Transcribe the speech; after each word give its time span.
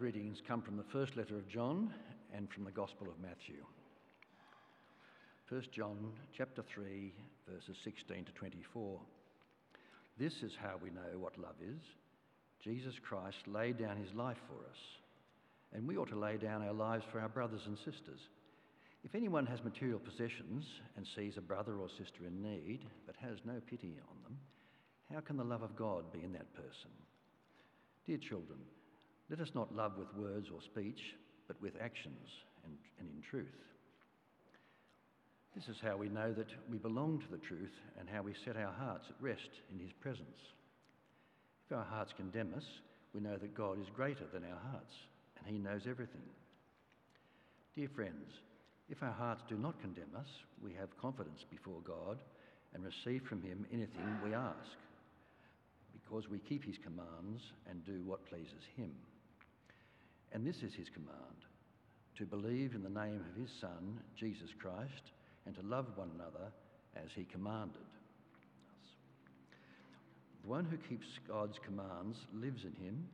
readings 0.00 0.42
come 0.46 0.62
from 0.62 0.76
the 0.76 0.84
first 0.92 1.16
letter 1.16 1.36
of 1.36 1.48
John 1.48 1.92
and 2.34 2.48
from 2.50 2.64
the 2.64 2.70
Gospel 2.70 3.06
of 3.08 3.20
Matthew. 3.20 3.64
1 5.48 5.62
John 5.72 6.12
chapter 6.36 6.62
3 6.74 7.12
verses 7.48 7.76
16 7.84 8.24
to 8.24 8.32
24. 8.32 9.00
This 10.18 10.32
is 10.42 10.52
how 10.60 10.74
we 10.82 10.90
know 10.90 11.18
what 11.18 11.38
love 11.38 11.56
is. 11.62 11.80
Jesus 12.62 12.94
Christ 13.08 13.38
laid 13.46 13.78
down 13.78 13.96
his 13.96 14.12
life 14.14 14.38
for 14.48 14.64
us, 14.68 14.78
and 15.72 15.86
we 15.86 15.96
ought 15.96 16.10
to 16.10 16.18
lay 16.18 16.36
down 16.36 16.62
our 16.62 16.74
lives 16.74 17.04
for 17.10 17.20
our 17.20 17.28
brothers 17.28 17.62
and 17.66 17.76
sisters. 17.78 18.20
If 19.04 19.14
anyone 19.14 19.46
has 19.46 19.62
material 19.62 20.00
possessions 20.00 20.64
and 20.96 21.06
sees 21.14 21.36
a 21.36 21.40
brother 21.40 21.78
or 21.78 21.88
sister 21.88 22.26
in 22.26 22.42
need 22.42 22.80
but 23.06 23.14
has 23.16 23.38
no 23.44 23.60
pity 23.70 23.94
on 24.08 24.16
them, 24.24 24.36
how 25.12 25.20
can 25.20 25.36
the 25.36 25.44
love 25.44 25.62
of 25.62 25.76
God 25.76 26.12
be 26.12 26.24
in 26.24 26.32
that 26.32 26.52
person? 26.54 26.90
Dear 28.06 28.18
children, 28.18 28.58
let 29.30 29.40
us 29.40 29.50
not 29.54 29.74
love 29.74 29.92
with 29.98 30.14
words 30.14 30.48
or 30.52 30.60
speech, 30.62 31.14
but 31.48 31.60
with 31.60 31.74
actions 31.80 32.28
and, 32.64 32.74
and 32.98 33.08
in 33.08 33.22
truth. 33.22 33.46
This 35.54 35.68
is 35.68 35.76
how 35.82 35.96
we 35.96 36.08
know 36.08 36.32
that 36.32 36.50
we 36.70 36.76
belong 36.76 37.18
to 37.20 37.30
the 37.30 37.42
truth 37.42 37.72
and 37.98 38.08
how 38.08 38.22
we 38.22 38.34
set 38.44 38.56
our 38.56 38.72
hearts 38.72 39.06
at 39.08 39.22
rest 39.22 39.50
in 39.72 39.78
His 39.80 39.92
presence. 40.00 40.38
If 41.66 41.76
our 41.76 41.84
hearts 41.84 42.12
condemn 42.16 42.52
us, 42.54 42.64
we 43.14 43.20
know 43.20 43.36
that 43.36 43.56
God 43.56 43.80
is 43.80 43.88
greater 43.96 44.26
than 44.32 44.44
our 44.44 44.60
hearts 44.70 44.92
and 45.38 45.54
He 45.54 45.58
knows 45.58 45.82
everything. 45.88 46.22
Dear 47.74 47.88
friends, 47.94 48.32
if 48.88 49.02
our 49.02 49.12
hearts 49.12 49.42
do 49.48 49.56
not 49.56 49.80
condemn 49.80 50.14
us, 50.16 50.28
we 50.62 50.72
have 50.74 50.96
confidence 51.00 51.44
before 51.50 51.80
God 51.84 52.18
and 52.74 52.84
receive 52.84 53.22
from 53.28 53.42
Him 53.42 53.66
anything 53.72 54.18
we 54.24 54.34
ask, 54.34 54.76
because 55.92 56.28
we 56.28 56.38
keep 56.38 56.64
His 56.64 56.76
commands 56.84 57.42
and 57.68 57.84
do 57.84 58.02
what 58.04 58.26
pleases 58.26 58.62
Him. 58.76 58.92
And 60.36 60.46
this 60.46 60.62
is 60.62 60.74
His 60.74 60.88
command 60.90 61.40
to 62.18 62.24
believe 62.26 62.74
in 62.74 62.82
the 62.82 63.00
name 63.00 63.24
of 63.28 63.40
His 63.40 63.50
Son, 63.60 63.98
Jesus 64.16 64.50
Christ 64.60 65.10
and 65.46 65.54
to 65.54 65.62
love 65.62 65.86
one 65.94 66.10
another 66.14 66.52
as 66.96 67.10
he 67.14 67.24
commanded. 67.24 67.86
The 70.42 70.50
one 70.50 70.64
who 70.64 70.76
keeps 70.76 71.06
God's 71.26 71.58
commands 71.64 72.18
lives 72.34 72.64
in 72.64 72.74
him 72.84 73.06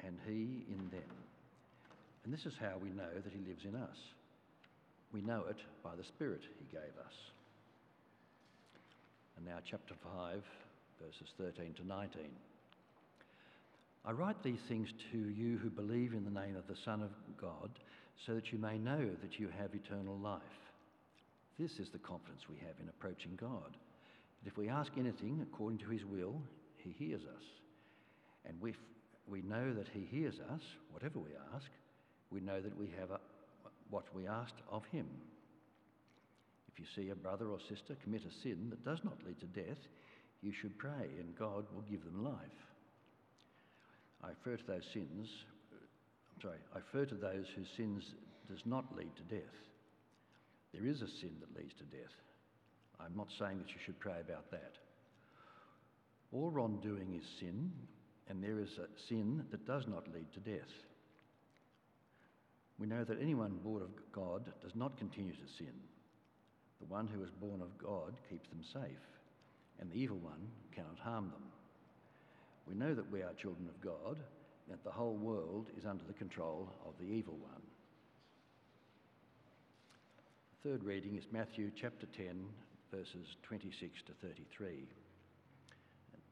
and 0.00 0.16
he 0.26 0.64
in 0.68 0.88
them. 0.90 1.14
And 2.24 2.32
this 2.32 2.46
is 2.46 2.54
how 2.58 2.76
we 2.82 2.88
know 2.90 3.12
that 3.14 3.32
he 3.32 3.46
lives 3.46 3.64
in 3.64 3.76
us. 3.76 3.96
We 5.12 5.20
know 5.20 5.44
it 5.48 5.58
by 5.82 5.94
the 5.96 6.04
Spirit 6.04 6.40
he 6.58 6.66
gave 6.72 6.96
us. 7.04 7.14
And 9.36 9.46
now, 9.46 9.58
chapter 9.68 9.94
5, 10.16 10.42
verses 11.00 11.28
13 11.38 11.74
to 11.74 11.86
19. 11.86 12.22
I 14.06 14.12
write 14.12 14.42
these 14.42 14.60
things 14.68 14.88
to 15.12 15.18
you 15.18 15.56
who 15.58 15.70
believe 15.70 16.12
in 16.12 16.24
the 16.24 16.40
name 16.40 16.56
of 16.56 16.66
the 16.66 16.76
Son 16.84 17.02
of 17.02 17.10
God, 17.40 17.70
so 18.26 18.34
that 18.34 18.52
you 18.52 18.58
may 18.58 18.76
know 18.76 19.08
that 19.22 19.38
you 19.40 19.48
have 19.58 19.74
eternal 19.74 20.18
life. 20.18 20.42
This 21.58 21.78
is 21.78 21.88
the 21.88 21.98
confidence 21.98 22.42
we 22.48 22.56
have 22.56 22.74
in 22.82 22.88
approaching 22.88 23.32
God. 23.40 23.76
That 24.42 24.50
if 24.50 24.58
we 24.58 24.68
ask 24.68 24.92
anything 24.98 25.40
according 25.42 25.78
to 25.78 25.88
his 25.88 26.04
will, 26.04 26.34
he 26.76 26.94
hears 26.98 27.22
us. 27.22 27.42
And 28.46 28.60
we, 28.60 28.74
we 29.26 29.40
know 29.40 29.72
that 29.72 29.88
he 29.88 30.06
hears 30.10 30.34
us, 30.52 30.60
whatever 30.90 31.18
we 31.18 31.30
ask, 31.54 31.66
we 32.30 32.40
know 32.40 32.60
that 32.60 32.78
we 32.78 32.92
have 33.00 33.10
a, 33.10 33.20
what 33.88 34.14
we 34.14 34.26
asked 34.26 34.60
of 34.70 34.84
him. 34.92 35.06
If 36.70 36.78
you 36.78 36.84
see 36.94 37.10
a 37.10 37.14
brother 37.14 37.46
or 37.46 37.58
sister 37.68 37.96
commit 38.02 38.22
a 38.26 38.42
sin 38.42 38.66
that 38.70 38.84
does 38.84 38.98
not 39.02 39.24
lead 39.24 39.40
to 39.40 39.46
death, 39.46 39.78
you 40.42 40.52
should 40.52 40.76
pray 40.78 41.08
and 41.18 41.38
God 41.38 41.64
will 41.74 41.84
give 41.88 42.04
them 42.04 42.22
life. 42.24 42.73
I 44.24 44.30
refer 44.30 44.56
to 44.56 44.66
those 44.66 44.86
sins, 44.92 45.28
I'm 46.34 46.40
sorry, 46.40 46.58
I 46.74 46.78
refer 46.78 47.04
to 47.04 47.14
those 47.14 47.46
whose 47.54 47.68
sins 47.76 48.02
does 48.48 48.62
not 48.64 48.96
lead 48.96 49.14
to 49.16 49.34
death. 49.34 49.54
There 50.72 50.86
is 50.86 51.02
a 51.02 51.08
sin 51.08 51.36
that 51.40 51.56
leads 51.56 51.74
to 51.74 51.84
death. 51.84 52.14
I'm 52.98 53.16
not 53.16 53.28
saying 53.38 53.58
that 53.58 53.68
you 53.68 53.80
should 53.84 54.00
pray 54.00 54.20
about 54.20 54.50
that. 54.50 54.72
All 56.32 56.50
wrongdoing 56.50 57.14
is 57.14 57.26
sin, 57.38 57.70
and 58.28 58.42
there 58.42 58.58
is 58.58 58.78
a 58.78 58.88
sin 59.08 59.44
that 59.50 59.66
does 59.66 59.84
not 59.86 60.12
lead 60.12 60.32
to 60.32 60.40
death. 60.40 60.72
We 62.78 62.86
know 62.86 63.04
that 63.04 63.20
anyone 63.20 63.60
born 63.62 63.82
of 63.82 63.90
God 64.12 64.50
does 64.62 64.74
not 64.74 64.98
continue 64.98 65.32
to 65.32 65.52
sin. 65.58 65.74
The 66.80 66.86
one 66.86 67.06
who 67.06 67.22
is 67.22 67.30
born 67.30 67.60
of 67.60 67.78
God 67.78 68.14
keeps 68.28 68.48
them 68.48 68.62
safe, 68.72 69.04
and 69.80 69.90
the 69.90 69.96
evil 69.96 70.18
one 70.18 70.48
cannot 70.74 70.98
harm 70.98 71.30
them. 71.30 71.53
We 72.66 72.74
know 72.74 72.94
that 72.94 73.10
we 73.10 73.22
are 73.22 73.32
children 73.34 73.68
of 73.68 73.80
God, 73.80 74.18
that 74.68 74.82
the 74.84 74.90
whole 74.90 75.16
world 75.16 75.66
is 75.76 75.84
under 75.84 76.04
the 76.04 76.14
control 76.14 76.72
of 76.86 76.94
the 76.98 77.12
evil 77.12 77.34
one. 77.34 77.62
The 80.62 80.70
Third 80.70 80.84
reading 80.84 81.16
is 81.16 81.24
Matthew 81.30 81.70
chapter 81.78 82.06
10, 82.16 82.46
verses 82.90 83.36
26 83.42 84.02
to 84.06 84.12
33. 84.26 84.88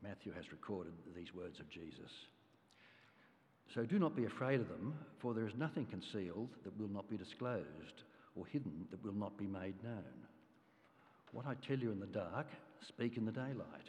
Matthew 0.03 0.33
has 0.33 0.51
recorded 0.51 0.95
these 1.15 1.35
words 1.35 1.61
of 1.61 1.71
Jesus. 1.71 2.11
So 3.75 3.85
do 3.85 3.99
not 3.99 4.17
be 4.17 4.25
afraid 4.25 4.61
of 4.61 4.69
them, 4.69 4.95
for 5.21 5.35
there 5.35 5.47
is 5.47 5.55
nothing 5.57 5.87
concealed 5.87 6.49
that 6.65 6.79
will 6.79 6.89
not 6.89 7.09
be 7.09 7.17
disclosed, 7.17 8.03
or 8.37 8.47
hidden 8.47 8.87
that 8.91 9.05
will 9.05 9.15
not 9.15 9.37
be 9.39 9.47
made 9.47 9.83
known. 9.85 10.27
What 11.33 11.47
I 11.47 11.55
tell 11.67 11.79
you 11.79 11.93
in 11.93 12.01
the 12.01 12.07
dark, 12.07 12.47
speak 12.87 13.17
in 13.17 13.25
the 13.25 13.33
daylight. 13.33 13.89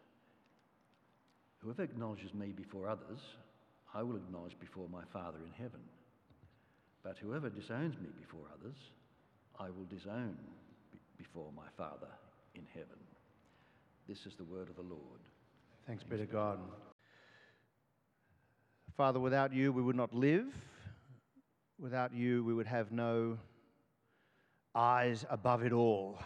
Whoever 1.63 1.83
acknowledges 1.83 2.33
me 2.33 2.47
before 2.47 2.87
others, 2.87 3.19
I 3.93 4.01
will 4.03 4.15
acknowledge 4.15 4.59
before 4.59 4.87
my 4.89 5.03
Father 5.13 5.37
in 5.45 5.51
heaven. 5.51 5.81
But 7.03 7.17
whoever 7.17 7.49
disowns 7.49 7.95
me 7.99 8.09
before 8.19 8.45
others, 8.53 8.77
I 9.59 9.65
will 9.65 9.85
disown 9.89 10.37
before 11.17 11.51
my 11.55 11.67
Father 11.77 12.07
in 12.55 12.63
heaven. 12.73 12.97
This 14.07 14.25
is 14.25 14.35
the 14.35 14.43
word 14.43 14.69
of 14.69 14.75
the 14.75 14.81
Lord. 14.81 15.19
Thanks, 15.85 16.03
Thanks 16.03 16.03
be 16.03 16.17
to 16.17 16.25
God. 16.25 16.59
Father, 18.97 19.19
without 19.19 19.53
you, 19.53 19.71
we 19.71 19.81
would 19.81 19.95
not 19.95 20.13
live. 20.13 20.45
Without 21.79 22.13
you, 22.13 22.43
we 22.43 22.53
would 22.53 22.67
have 22.67 22.91
no 22.91 23.37
eyes 24.75 25.25
above 25.29 25.63
it 25.63 25.73
all. 25.73 26.19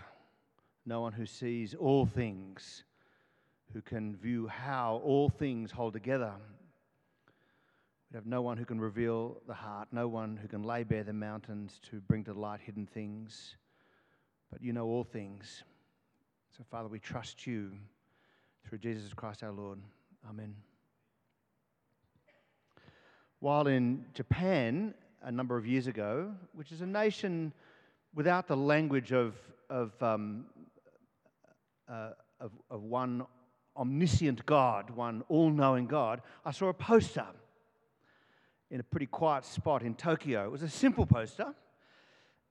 No 0.85 1.01
one 1.01 1.13
who 1.13 1.25
sees 1.25 1.73
all 1.73 2.05
things, 2.05 2.83
who 3.75 3.81
can 3.81 4.15
view 4.15 4.47
how 4.47 5.01
all 5.03 5.29
things 5.29 5.69
hold 5.69 5.93
together 5.93 6.31
we 8.15 8.17
have 8.17 8.25
no 8.25 8.41
one 8.41 8.55
who 8.55 8.63
can 8.63 8.79
reveal 8.79 9.41
the 9.45 9.53
heart, 9.53 9.89
no 9.91 10.07
one 10.07 10.37
who 10.37 10.47
can 10.47 10.63
lay 10.63 10.83
bare 10.83 11.03
the 11.03 11.11
mountains 11.11 11.81
to 11.89 11.99
bring 11.99 12.23
to 12.23 12.33
light 12.33 12.61
hidden 12.61 12.87
things. 12.87 13.57
But 14.49 14.61
you 14.61 14.71
know 14.71 14.85
all 14.85 15.03
things. 15.03 15.65
So, 16.55 16.63
Father, 16.71 16.87
we 16.87 16.99
trust 16.99 17.45
you 17.45 17.73
through 18.65 18.77
Jesus 18.77 19.13
Christ 19.13 19.43
our 19.43 19.51
Lord. 19.51 19.79
Amen. 20.29 20.55
While 23.39 23.67
in 23.67 24.05
Japan 24.13 24.93
a 25.21 25.31
number 25.31 25.57
of 25.57 25.65
years 25.65 25.87
ago, 25.87 26.31
which 26.53 26.71
is 26.71 26.79
a 26.79 26.85
nation 26.85 27.51
without 28.13 28.47
the 28.47 28.55
language 28.55 29.11
of, 29.11 29.35
of, 29.69 29.91
um, 30.01 30.45
uh, 31.89 32.11
of, 32.39 32.51
of 32.71 32.83
one 32.83 33.25
omniscient 33.77 34.45
God, 34.45 34.89
one 34.91 35.23
all 35.27 35.49
knowing 35.49 35.87
God, 35.87 36.21
I 36.43 36.51
saw 36.51 36.69
a 36.69 36.73
poster 36.73 37.25
in 38.71 38.79
a 38.79 38.83
pretty 38.83 39.05
quiet 39.05 39.45
spot 39.45 39.83
in 39.83 39.95
Tokyo. 39.95 40.45
It 40.45 40.51
was 40.51 40.63
a 40.63 40.69
simple 40.69 41.05
poster. 41.05 41.53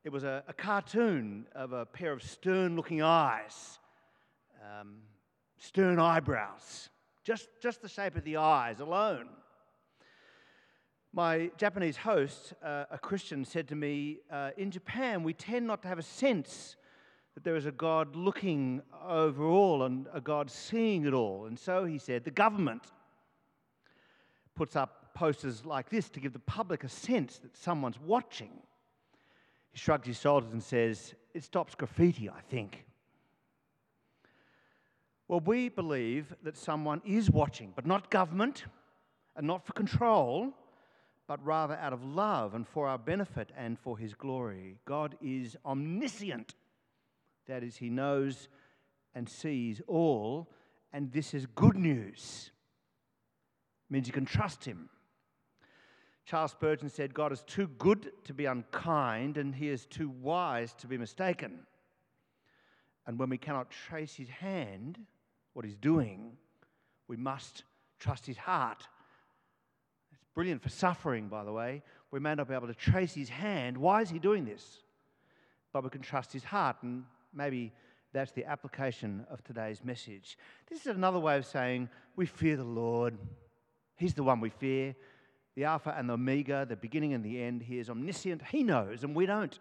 It 0.05 0.13
was 0.13 0.25
a, 0.25 0.45
a 0.47 0.53
cartoon 0.53 1.47
of 1.55 1.73
a 1.73 1.87
pair 1.87 2.13
of 2.13 2.23
stern 2.23 2.77
looking 2.77 3.03
eyes, 3.03 3.79
um, 4.63 4.97
stern 5.59 5.99
eyebrows, 5.99 6.91
just, 7.25 7.49
just 7.63 7.81
the 7.81 7.89
shape 7.89 8.17
of 8.17 8.25
the 8.25 8.37
eyes 8.37 8.81
alone. 8.81 9.29
My 11.13 11.51
Japanese 11.57 11.97
host, 11.97 12.55
uh, 12.63 12.85
a 12.91 12.99
Christian, 12.99 13.45
said 13.45 13.69
to 13.69 13.77
me, 13.77 14.19
uh, 14.31 14.51
In 14.57 14.71
Japan, 14.71 15.23
we 15.23 15.33
tend 15.33 15.67
not 15.67 15.81
to 15.83 15.89
have 15.89 15.99
a 15.99 16.03
sense 16.03 16.77
that 17.35 17.45
there 17.45 17.57
is 17.57 17.67
a 17.67 17.73
God 17.73 18.15
looking 18.15 18.81
over 19.07 19.45
all 19.45 19.83
and 19.83 20.07
a 20.13 20.21
God 20.21 20.51
seeing 20.51 21.05
it 21.05 21.13
all. 21.13 21.47
And 21.47 21.59
so 21.59 21.85
he 21.85 21.99
said, 21.99 22.25
the 22.25 22.31
government 22.31 22.83
puts 24.55 24.77
up 24.77 25.15
posters 25.15 25.65
like 25.65 25.89
this 25.89 26.09
to 26.11 26.21
give 26.21 26.33
the 26.33 26.39
public 26.41 26.85
a 26.85 26.89
sense 26.89 27.39
that 27.39 27.57
someone's 27.57 28.01
watching. 28.01 28.51
He 29.73 29.79
shrugs 29.79 30.07
his 30.07 30.21
shoulders 30.21 30.53
and 30.53 30.63
says, 30.63 31.15
It 31.33 31.45
stops 31.45 31.75
graffiti, 31.75 32.29
I 32.29 32.41
think. 32.49 32.85
Well, 35.27 35.41
we 35.41 35.69
believe 35.69 36.35
that 36.43 36.57
someone 36.57 37.01
is 37.05 37.31
watching, 37.31 37.73
but 37.75 37.87
not 37.87 38.11
government 38.11 38.65
and 39.37 39.47
not 39.47 39.67
for 39.67 39.73
control, 39.73 40.53
but 41.27 41.45
rather 41.45 41.75
out 41.77 41.93
of 41.93 42.05
love 42.05 42.55
and 42.55 42.69
for 42.69 42.87
our 42.87 42.99
benefit 42.99 43.51
and 43.57 43.79
for 43.79 43.97
his 43.97 44.13
glory. 44.15 44.77
God 44.85 45.17
is 45.23 45.57
omniscient. 45.65 46.55
That 47.47 47.63
is, 47.63 47.77
he 47.77 47.91
knows 47.91 48.49
and 49.15 49.29
sees 49.29 49.81
all, 49.87 50.51
and 50.93 51.13
this 51.13 51.35
is 51.35 51.47
good 51.47 51.77
news. 51.77 52.51
It 53.89 53.93
means 53.93 54.07
you 54.07 54.13
can 54.13 54.25
trust 54.25 54.65
him. 54.65 54.89
Charles 56.27 56.53
Spurgeon 56.53 56.89
said, 56.89 57.13
God 57.13 57.33
is 57.33 57.43
too 57.43 57.69
good 57.79 58.11
to 58.25 58.33
be 58.33 58.47
unkind, 58.47 59.37
and 59.37 59.55
he 59.55 59.69
is 59.69 59.85
too 59.87 60.09
wise 60.09 60.73
to 60.75 60.87
be 60.87 60.97
mistaken. 60.97 61.61
And 63.07 63.19
when 63.19 63.29
we 63.29 63.37
cannot 63.37 63.71
trace 63.71 64.15
his 64.15 64.31
hand, 64.31 64.99
what 65.53 65.67
he's 65.67 65.77
doing, 65.77 66.39
we 67.09 67.17
must 67.17 67.65
trust 67.99 68.25
his 68.25 68.39
heart. 68.39 68.89
It's 70.13 70.25
brilliant 70.35 70.63
for 70.63 70.71
suffering, 70.71 71.29
by 71.29 71.45
the 71.45 71.53
way. 71.53 71.83
We 72.11 72.21
may 72.21 72.35
not 72.35 72.49
be 72.49 72.55
able 72.55 72.69
to 72.69 72.75
trace 72.75 73.13
his 73.13 73.29
hand. 73.29 73.77
Why 73.77 74.01
is 74.01 74.09
he 74.09 74.19
doing 74.19 74.47
this? 74.47 74.81
But 75.73 75.85
we 75.85 75.91
can 75.91 76.01
trust 76.01 76.33
his 76.33 76.45
heart, 76.45 76.77
and 76.83 77.05
maybe 77.35 77.73
that's 78.13 78.33
the 78.33 78.45
application 78.45 79.27
of 79.29 79.43
today's 79.43 79.85
message. 79.85 80.39
This 80.71 80.83
is 80.83 80.87
another 80.87 81.19
way 81.19 81.37
of 81.37 81.47
saying 81.47 81.89
we 82.17 82.27
fear 82.27 82.57
the 82.57 82.65
Lord. 82.65 83.19
He's 83.97 84.15
the 84.15 84.23
one 84.23 84.41
we 84.41 84.51
fear 84.51 84.95
the 85.57 85.65
Alpha 85.65 85.95
and 85.97 86.09
the 86.09 86.15
Omega, 86.15 86.67
the 86.69 86.77
beginning 86.77 87.15
and 87.15 87.25
the 87.25 87.41
end. 87.41 87.63
He 87.63 87.79
is 87.79 87.89
omniscient. 87.89 88.43
He 88.51 88.63
knows, 88.63 89.05
and 89.05 89.15
we 89.15 89.27
don't. 89.27 89.59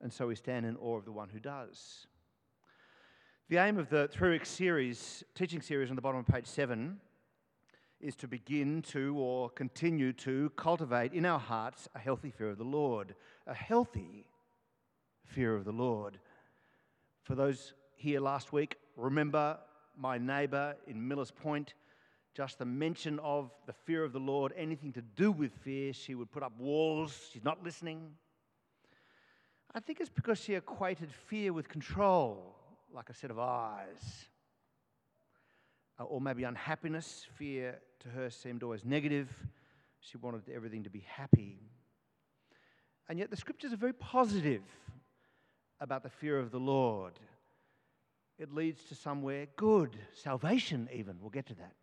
And 0.00 0.12
so 0.12 0.26
we 0.28 0.34
stand 0.34 0.66
in 0.66 0.76
awe 0.76 0.98
of 0.98 1.04
the 1.04 1.12
one 1.12 1.28
who 1.28 1.40
does. 1.40 2.06
The 3.48 3.56
aim 3.58 3.78
of 3.78 3.88
the 3.88 4.08
week 4.20 4.46
series, 4.46 5.24
teaching 5.34 5.60
series 5.60 5.90
on 5.90 5.96
the 5.96 6.02
bottom 6.02 6.20
of 6.20 6.26
page 6.26 6.46
seven, 6.46 7.00
is 8.00 8.16
to 8.16 8.28
begin 8.28 8.82
to 8.82 9.16
or 9.16 9.50
continue 9.50 10.12
to 10.12 10.50
cultivate 10.56 11.12
in 11.12 11.24
our 11.24 11.38
hearts 11.38 11.88
a 11.94 11.98
healthy 11.98 12.30
fear 12.30 12.50
of 12.50 12.58
the 12.58 12.64
Lord. 12.64 13.14
A 13.46 13.54
healthy 13.54 14.26
fear 15.24 15.54
of 15.54 15.64
the 15.64 15.72
Lord. 15.72 16.18
For 17.22 17.34
those 17.36 17.74
here 17.94 18.20
last 18.20 18.52
week, 18.52 18.76
remember 18.96 19.58
my 19.96 20.18
neighbour 20.18 20.74
in 20.86 21.06
Millers 21.06 21.30
Point 21.30 21.74
just 22.34 22.58
the 22.58 22.64
mention 22.64 23.18
of 23.18 23.50
the 23.66 23.72
fear 23.72 24.04
of 24.04 24.12
the 24.12 24.18
Lord, 24.18 24.54
anything 24.56 24.92
to 24.94 25.02
do 25.02 25.30
with 25.30 25.52
fear, 25.62 25.92
she 25.92 26.14
would 26.14 26.32
put 26.32 26.42
up 26.42 26.58
walls. 26.58 27.28
She's 27.30 27.44
not 27.44 27.62
listening. 27.62 28.12
I 29.74 29.80
think 29.80 30.00
it's 30.00 30.08
because 30.08 30.38
she 30.38 30.54
equated 30.54 31.12
fear 31.12 31.52
with 31.52 31.68
control, 31.68 32.56
like 32.92 33.10
a 33.10 33.14
set 33.14 33.30
of 33.30 33.38
eyes. 33.38 34.28
Or 35.98 36.20
maybe 36.20 36.44
unhappiness. 36.44 37.26
Fear 37.36 37.78
to 38.00 38.08
her 38.08 38.30
seemed 38.30 38.62
always 38.62 38.84
negative. 38.84 39.28
She 40.00 40.16
wanted 40.16 40.42
everything 40.52 40.84
to 40.84 40.90
be 40.90 41.04
happy. 41.06 41.60
And 43.08 43.18
yet 43.18 43.30
the 43.30 43.36
scriptures 43.36 43.72
are 43.74 43.76
very 43.76 43.92
positive 43.92 44.62
about 45.82 46.04
the 46.04 46.08
fear 46.08 46.38
of 46.38 46.52
the 46.52 46.60
Lord. 46.60 47.14
It 48.38 48.54
leads 48.54 48.84
to 48.84 48.94
somewhere 48.94 49.48
good, 49.56 49.98
salvation, 50.14 50.88
even. 50.94 51.16
We'll 51.20 51.30
get 51.30 51.46
to 51.46 51.54
that. 51.56 51.74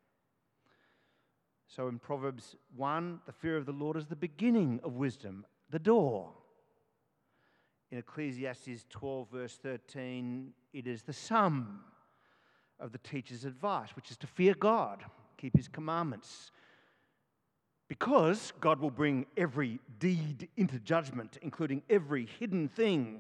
So 1.68 1.88
in 1.88 2.00
Proverbs 2.00 2.56
1, 2.76 3.20
the 3.26 3.34
fear 3.34 3.58
of 3.58 3.66
the 3.66 3.74
Lord 3.74 3.98
is 3.98 4.08
the 4.08 4.16
beginning 4.16 4.80
of 4.84 4.94
wisdom, 4.94 5.46
the 5.70 5.80
door. 5.80 6.32
In 7.92 7.98
Ecclesiastes 7.98 8.86
12, 8.90 9.28
verse 9.32 9.60
13, 9.62 10.54
it 10.74 10.88
is 10.88 11.04
the 11.04 11.14
sum 11.14 11.82
of 12.80 12.92
the 12.92 12.98
teacher's 13.00 13.46
advice, 13.46 13.90
which 13.96 14.10
is 14.10 14.18
to 14.18 14.28
fear 14.28 14.54
God, 14.54 15.04
keep 15.38 15.56
his 15.56 15.68
commandments. 15.68 16.52
Because 17.90 18.54
God 18.62 18.80
will 18.80 18.92
bring 18.92 19.26
every 19.36 19.80
deed 20.00 20.48
into 20.56 20.80
judgment, 20.80 21.38
including 21.42 21.82
every 21.90 22.30
hidden 22.40 22.70
thing, 22.70 23.20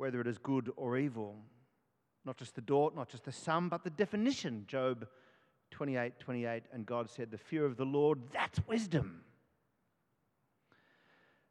whether 0.00 0.18
it 0.18 0.26
is 0.26 0.38
good 0.38 0.72
or 0.76 0.96
evil. 0.96 1.36
Not 2.24 2.38
just 2.38 2.54
the 2.54 2.62
door, 2.62 2.90
not 2.96 3.10
just 3.10 3.24
the 3.24 3.32
sum, 3.32 3.68
but 3.68 3.84
the 3.84 3.90
definition. 3.90 4.64
Job 4.66 5.06
28 5.72 6.18
28, 6.18 6.62
and 6.72 6.86
God 6.86 7.10
said, 7.10 7.30
The 7.30 7.38
fear 7.38 7.66
of 7.66 7.76
the 7.76 7.84
Lord, 7.84 8.18
that's 8.32 8.58
wisdom. 8.66 9.20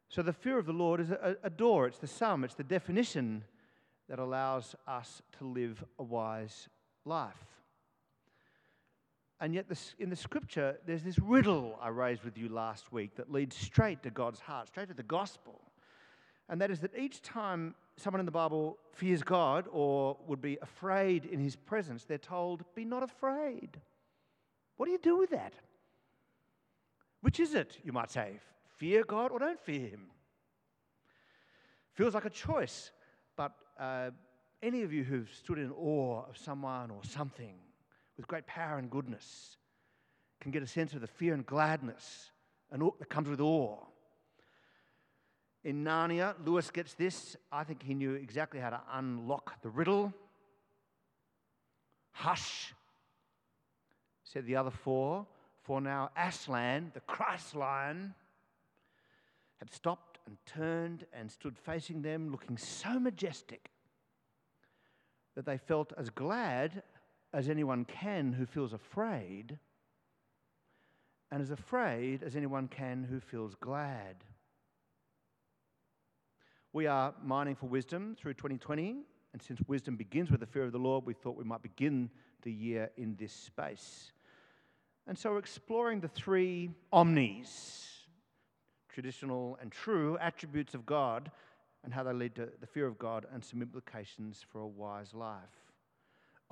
So 0.08 0.22
the 0.22 0.32
fear 0.32 0.58
of 0.58 0.66
the 0.66 0.72
Lord 0.72 1.00
is 1.00 1.12
a, 1.12 1.36
a 1.44 1.50
door, 1.50 1.86
it's 1.86 1.98
the 1.98 2.08
sum, 2.08 2.42
it's 2.42 2.54
the 2.54 2.64
definition 2.64 3.44
that 4.08 4.18
allows 4.18 4.74
us 4.88 5.22
to 5.38 5.44
live 5.44 5.84
a 6.00 6.02
wise 6.02 6.68
life. 7.04 7.32
And 9.40 9.54
yet, 9.54 9.68
this, 9.68 9.94
in 10.00 10.10
the 10.10 10.16
scripture, 10.16 10.76
there's 10.86 11.04
this 11.04 11.20
riddle 11.20 11.78
I 11.80 11.88
raised 11.88 12.24
with 12.24 12.36
you 12.36 12.48
last 12.48 12.92
week 12.92 13.14
that 13.14 13.30
leads 13.30 13.56
straight 13.56 14.02
to 14.02 14.10
God's 14.10 14.40
heart, 14.40 14.66
straight 14.66 14.88
to 14.88 14.94
the 14.94 15.04
gospel. 15.04 15.60
And 16.48 16.60
that 16.60 16.72
is 16.72 16.80
that 16.80 16.98
each 16.98 17.22
time 17.22 17.76
someone 18.00 18.20
in 18.20 18.26
the 18.26 18.32
Bible 18.32 18.78
fears 18.92 19.22
God 19.22 19.66
or 19.70 20.16
would 20.26 20.40
be 20.40 20.58
afraid 20.62 21.24
in 21.24 21.38
his 21.38 21.56
presence, 21.56 22.04
they're 22.04 22.18
told, 22.18 22.64
Be 22.74 22.84
not 22.84 23.02
afraid. 23.02 23.80
What 24.76 24.86
do 24.86 24.92
you 24.92 24.98
do 24.98 25.18
with 25.18 25.30
that? 25.30 25.54
Which 27.20 27.38
is 27.38 27.54
it, 27.54 27.78
you 27.84 27.92
might 27.92 28.10
say? 28.10 28.40
Fear 28.78 29.04
God 29.04 29.30
or 29.30 29.38
don't 29.38 29.60
fear 29.60 29.88
Him? 29.88 30.06
Feels 31.92 32.14
like 32.14 32.24
a 32.24 32.30
choice, 32.30 32.90
but 33.36 33.52
uh, 33.78 34.10
any 34.62 34.82
of 34.82 34.92
you 34.92 35.04
who've 35.04 35.30
stood 35.34 35.58
in 35.58 35.70
awe 35.72 36.24
of 36.28 36.38
someone 36.38 36.90
or 36.90 37.04
something 37.04 37.56
with 38.16 38.26
great 38.26 38.46
power 38.46 38.78
and 38.78 38.90
goodness 38.90 39.56
can 40.40 40.50
get 40.50 40.62
a 40.62 40.66
sense 40.66 40.94
of 40.94 41.02
the 41.02 41.06
fear 41.06 41.34
and 41.34 41.44
gladness 41.44 42.30
and 42.70 42.82
that 42.98 43.10
comes 43.10 43.28
with 43.28 43.40
awe. 43.40 43.78
In 45.62 45.84
Narnia, 45.84 46.34
Lewis 46.44 46.70
gets 46.70 46.94
this. 46.94 47.36
I 47.52 47.64
think 47.64 47.82
he 47.82 47.94
knew 47.94 48.14
exactly 48.14 48.60
how 48.60 48.70
to 48.70 48.80
unlock 48.92 49.60
the 49.62 49.68
riddle. 49.68 50.12
Hush, 52.12 52.74
said 54.24 54.46
the 54.46 54.56
other 54.56 54.70
four, 54.70 55.26
for 55.62 55.80
now 55.80 56.10
Aslan, 56.16 56.90
the 56.94 57.00
Christ 57.00 57.54
lion, 57.54 58.14
had 59.58 59.72
stopped 59.72 60.18
and 60.26 60.36
turned 60.46 61.06
and 61.12 61.30
stood 61.30 61.58
facing 61.58 62.02
them, 62.02 62.30
looking 62.30 62.56
so 62.56 62.98
majestic 62.98 63.70
that 65.34 65.44
they 65.44 65.58
felt 65.58 65.92
as 65.98 66.10
glad 66.10 66.82
as 67.32 67.48
anyone 67.48 67.84
can 67.84 68.32
who 68.32 68.46
feels 68.46 68.72
afraid, 68.72 69.58
and 71.30 71.42
as 71.42 71.50
afraid 71.50 72.22
as 72.22 72.34
anyone 72.34 72.66
can 72.66 73.04
who 73.04 73.20
feels 73.20 73.54
glad. 73.54 74.16
We 76.72 76.86
are 76.86 77.12
mining 77.24 77.56
for 77.56 77.66
wisdom 77.66 78.16
through 78.16 78.34
2020, 78.34 78.94
and 79.32 79.42
since 79.42 79.58
wisdom 79.66 79.96
begins 79.96 80.30
with 80.30 80.38
the 80.38 80.46
fear 80.46 80.62
of 80.62 80.70
the 80.70 80.78
Lord, 80.78 81.04
we 81.04 81.14
thought 81.14 81.36
we 81.36 81.42
might 81.42 81.62
begin 81.62 82.08
the 82.42 82.52
year 82.52 82.90
in 82.96 83.16
this 83.16 83.32
space. 83.32 84.12
And 85.08 85.18
so 85.18 85.32
we're 85.32 85.38
exploring 85.38 85.98
the 85.98 86.06
three 86.06 86.70
omnis 86.92 87.88
traditional 88.88 89.58
and 89.60 89.72
true 89.72 90.16
attributes 90.18 90.74
of 90.74 90.86
God 90.86 91.32
and 91.82 91.92
how 91.92 92.04
they 92.04 92.12
lead 92.12 92.36
to 92.36 92.48
the 92.60 92.66
fear 92.68 92.86
of 92.86 92.98
God 92.98 93.26
and 93.32 93.44
some 93.44 93.62
implications 93.62 94.44
for 94.52 94.60
a 94.60 94.66
wise 94.66 95.12
life. 95.12 95.38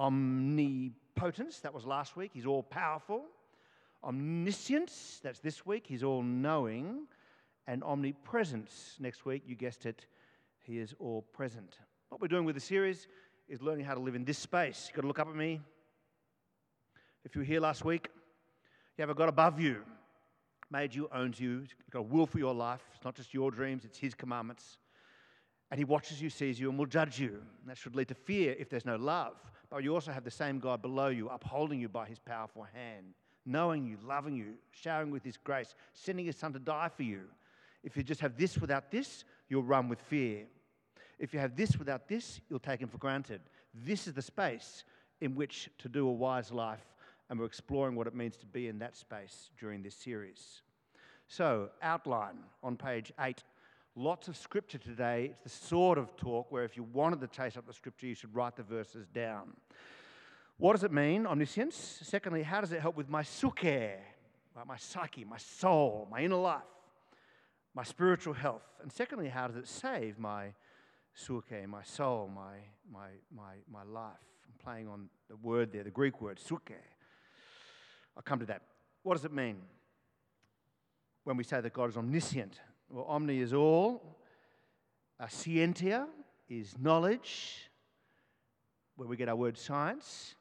Omnipotence, 0.00 1.60
that 1.60 1.72
was 1.72 1.86
last 1.86 2.16
week, 2.16 2.32
he's 2.34 2.46
all 2.46 2.64
powerful. 2.64 3.22
Omniscience, 4.02 5.20
that's 5.22 5.38
this 5.38 5.64
week, 5.64 5.84
he's 5.86 6.02
all 6.02 6.22
knowing. 6.24 7.06
And 7.68 7.84
omnipresence, 7.84 8.96
next 8.98 9.26
week, 9.26 9.42
you 9.46 9.54
guessed 9.54 9.84
it, 9.84 10.06
he 10.64 10.78
is 10.78 10.94
all 10.98 11.20
present. 11.34 11.76
What 12.08 12.18
we're 12.18 12.26
doing 12.26 12.46
with 12.46 12.54
the 12.54 12.62
series 12.62 13.06
is 13.46 13.60
learning 13.60 13.84
how 13.84 13.92
to 13.92 14.00
live 14.00 14.14
in 14.14 14.24
this 14.24 14.38
space. 14.38 14.86
You've 14.88 14.96
got 14.96 15.02
to 15.02 15.06
look 15.06 15.18
up 15.18 15.28
at 15.28 15.36
me. 15.36 15.60
If 17.26 17.34
you 17.34 17.42
were 17.42 17.44
here 17.44 17.60
last 17.60 17.84
week, 17.84 18.08
you 18.96 19.02
have 19.02 19.10
a 19.10 19.14
God 19.14 19.28
above 19.28 19.60
you, 19.60 19.82
made 20.70 20.94
you, 20.94 21.10
owns 21.12 21.38
you, 21.38 21.60
He's 21.60 21.74
got 21.90 21.98
a 21.98 22.02
will 22.02 22.26
for 22.26 22.38
your 22.38 22.54
life. 22.54 22.80
It's 22.94 23.04
not 23.04 23.14
just 23.14 23.34
your 23.34 23.50
dreams, 23.50 23.84
it's 23.84 23.98
His 23.98 24.14
commandments. 24.14 24.78
And 25.70 25.76
He 25.76 25.84
watches 25.84 26.22
you, 26.22 26.30
sees 26.30 26.58
you, 26.58 26.70
and 26.70 26.78
will 26.78 26.86
judge 26.86 27.20
you. 27.20 27.42
And 27.60 27.68
that 27.68 27.76
should 27.76 27.94
lead 27.94 28.08
to 28.08 28.14
fear 28.14 28.56
if 28.58 28.70
there's 28.70 28.86
no 28.86 28.96
love. 28.96 29.34
But 29.68 29.84
you 29.84 29.92
also 29.92 30.10
have 30.10 30.24
the 30.24 30.30
same 30.30 30.58
God 30.58 30.80
below 30.80 31.08
you, 31.08 31.28
upholding 31.28 31.80
you 31.80 31.90
by 31.90 32.06
His 32.06 32.18
powerful 32.18 32.62
hand, 32.62 33.12
knowing 33.44 33.84
you, 33.84 33.98
loving 34.02 34.34
you, 34.34 34.54
showering 34.70 35.10
with 35.10 35.22
His 35.22 35.36
grace, 35.36 35.74
sending 35.92 36.24
His 36.24 36.36
Son 36.36 36.54
to 36.54 36.58
die 36.58 36.88
for 36.96 37.02
you. 37.02 37.24
If 37.82 37.96
you 37.96 38.02
just 38.02 38.20
have 38.20 38.36
this 38.36 38.58
without 38.58 38.90
this, 38.90 39.24
you'll 39.48 39.62
run 39.62 39.88
with 39.88 40.00
fear. 40.00 40.46
If 41.18 41.32
you 41.32 41.40
have 41.40 41.56
this 41.56 41.76
without 41.76 42.08
this, 42.08 42.40
you'll 42.48 42.58
take 42.58 42.80
Him 42.80 42.88
for 42.88 42.98
granted. 42.98 43.40
This 43.74 44.06
is 44.06 44.14
the 44.14 44.22
space 44.22 44.84
in 45.20 45.34
which 45.34 45.68
to 45.78 45.88
do 45.88 46.08
a 46.08 46.12
wise 46.12 46.52
life 46.52 46.84
and 47.30 47.38
we're 47.38 47.46
exploring 47.46 47.94
what 47.94 48.06
it 48.06 48.14
means 48.14 48.36
to 48.38 48.46
be 48.46 48.68
in 48.68 48.78
that 48.78 48.96
space 48.96 49.50
during 49.58 49.82
this 49.82 49.94
series. 49.94 50.62
So, 51.26 51.68
outline 51.82 52.38
on 52.62 52.76
page 52.76 53.12
eight 53.20 53.42
lots 53.94 54.28
of 54.28 54.36
scripture 54.36 54.78
today. 54.78 55.34
It's 55.44 55.58
the 55.58 55.66
sort 55.66 55.98
of 55.98 56.16
talk 56.16 56.50
where 56.50 56.64
if 56.64 56.76
you 56.76 56.84
wanted 56.84 57.20
to 57.20 57.26
chase 57.26 57.56
up 57.56 57.66
the 57.66 57.72
scripture, 57.72 58.06
you 58.06 58.14
should 58.14 58.34
write 58.34 58.56
the 58.56 58.62
verses 58.62 59.06
down. 59.08 59.54
What 60.56 60.72
does 60.72 60.84
it 60.84 60.92
mean, 60.92 61.26
omniscience? 61.26 62.00
Secondly, 62.02 62.42
how 62.42 62.60
does 62.60 62.72
it 62.72 62.80
help 62.80 62.96
with 62.96 63.08
my 63.08 63.22
suke, 63.22 63.64
my 63.64 64.76
psyche, 64.76 65.24
my 65.24 65.36
soul, 65.36 66.08
my 66.10 66.20
inner 66.20 66.36
life, 66.36 66.62
my 67.78 67.84
spiritual 67.84 68.34
health? 68.34 68.64
And 68.82 68.92
secondly, 68.92 69.28
how 69.28 69.46
does 69.46 69.54
it 69.54 69.68
save 69.68 70.18
my 70.18 70.48
suke, 71.14 71.52
my 71.68 71.84
soul, 71.84 72.28
my, 72.34 72.56
my, 72.92 73.10
my, 73.32 73.52
my 73.70 73.84
life? 73.84 74.16
I'm 74.48 74.64
playing 74.64 74.88
on 74.88 75.08
the 75.28 75.36
word 75.36 75.70
there, 75.70 75.84
the 75.84 75.90
Greek 75.92 76.20
word, 76.20 76.40
suke. 76.40 76.72
I'll 78.16 78.22
come 78.24 78.40
to 78.40 78.46
that. 78.46 78.62
What 79.04 79.14
does 79.14 79.24
it 79.24 79.32
mean 79.32 79.58
when 81.22 81.36
we 81.36 81.44
say 81.44 81.60
that 81.60 81.72
God 81.72 81.88
is 81.88 81.96
omniscient? 81.96 82.58
Well, 82.90 83.04
omni 83.04 83.38
is 83.38 83.52
all. 83.52 84.18
Uh, 85.20 85.26
scientia 85.26 86.08
is 86.48 86.74
knowledge, 86.80 87.70
where 88.96 89.06
we 89.06 89.16
get 89.16 89.28
our 89.28 89.36
word 89.36 89.56
science. 89.56 90.34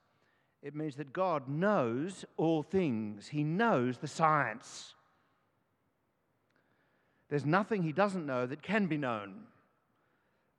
It 0.63 0.74
means 0.74 0.96
that 0.96 1.13
God 1.13 1.48
knows 1.48 2.25
all 2.36 2.63
things, 2.63 3.27
He 3.27 3.44
knows 3.44 4.00
the 4.00 4.08
science. 4.08 4.96
There's 7.29 7.46
nothing 7.46 7.84
He 7.84 7.91
doesn't 7.91 8.25
know 8.25 8.46
that 8.46 8.62
can 8.62 8.88
be 8.88 8.98
known, 8.98 9.43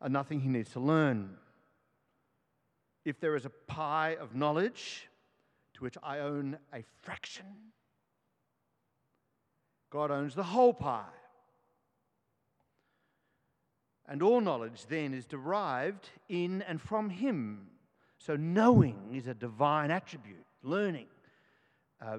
and 0.00 0.12
nothing 0.12 0.40
He 0.40 0.48
needs 0.48 0.70
to 0.72 0.80
learn. 0.80 1.36
If 3.04 3.20
there 3.20 3.36
is 3.36 3.46
a 3.46 3.50
pie 3.50 4.16
of 4.20 4.34
knowledge 4.34 5.08
to 5.74 5.84
which 5.84 5.96
I 6.02 6.18
own 6.18 6.58
a 6.74 6.82
fraction, 7.02 7.46
God 9.90 10.10
owns 10.10 10.34
the 10.34 10.42
whole 10.42 10.74
pie. 10.74 11.04
And 14.06 14.22
all 14.22 14.40
knowledge 14.40 14.86
then 14.88 15.12
is 15.12 15.26
derived 15.26 16.08
in 16.28 16.62
and 16.62 16.80
from 16.80 17.10
Him. 17.10 17.68
So, 18.18 18.36
knowing 18.36 19.14
is 19.14 19.26
a 19.26 19.34
divine 19.34 19.90
attribute. 19.90 20.44
Learning 20.62 21.06
uh, 22.04 22.18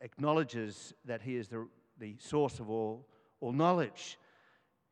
acknowledges 0.00 0.92
that 1.04 1.22
He 1.22 1.36
is 1.36 1.48
the, 1.48 1.66
the 1.98 2.16
source 2.18 2.58
of 2.58 2.70
all, 2.70 3.06
all 3.40 3.52
knowledge. 3.52 4.18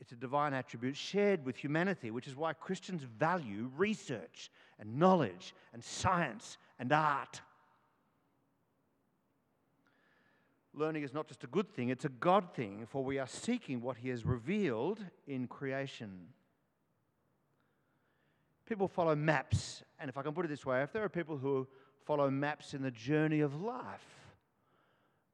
It's 0.01 0.13
a 0.13 0.17
divine 0.17 0.53
attribute 0.53 0.97
shared 0.97 1.45
with 1.45 1.57
humanity, 1.57 2.11
which 2.11 2.27
is 2.27 2.37
why 2.37 2.53
Christians 2.53 3.03
value 3.03 3.71
research 3.77 4.51
and 4.79 4.99
knowledge 4.99 5.55
and 5.73 5.83
science 5.83 6.59
and 6.79 6.93
art. 6.93 7.41
Learning 10.75 11.05
is 11.05 11.15
not 11.15 11.29
just 11.29 11.45
a 11.45 11.47
good 11.47 11.71
thing, 11.73 11.89
it's 11.89 12.05
a 12.05 12.09
God 12.09 12.53
thing, 12.55 12.87
for 12.89 13.05
we 13.05 13.19
are 13.19 13.29
seeking 13.29 13.81
what 13.81 13.97
He 13.97 14.09
has 14.09 14.27
revealed 14.27 14.99
in 15.27 15.47
creation. 15.47 16.27
People 18.67 18.89
follow 18.89 19.15
maps, 19.15 19.85
and 20.01 20.09
if 20.09 20.19
I 20.19 20.23
can 20.23 20.33
put 20.33 20.45
it 20.45 20.49
this 20.49 20.67
way, 20.67 20.83
if 20.83 20.93
there 20.93 21.05
are 21.05 21.09
people 21.09 21.37
who 21.37 21.69
follow 22.05 22.29
maps 22.29 22.75
in 22.75 22.83
the 22.83 22.91
journey 22.91 23.41
of 23.41 23.63
life, 23.63 24.05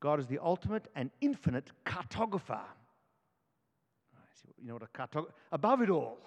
God 0.00 0.20
is 0.20 0.26
the 0.26 0.38
ultimate 0.38 0.88
and 0.94 1.10
infinite 1.20 1.70
cartographer. 1.86 2.64
You 4.60 4.68
know 4.68 4.74
what 4.74 5.16
a? 5.16 5.22
Above 5.52 5.82
it 5.82 5.90
all, 5.90 6.18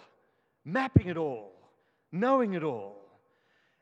mapping 0.65 1.07
it 1.07 1.17
all, 1.17 1.51
knowing 2.11 2.53
it 2.53 2.63
all. 2.63 2.97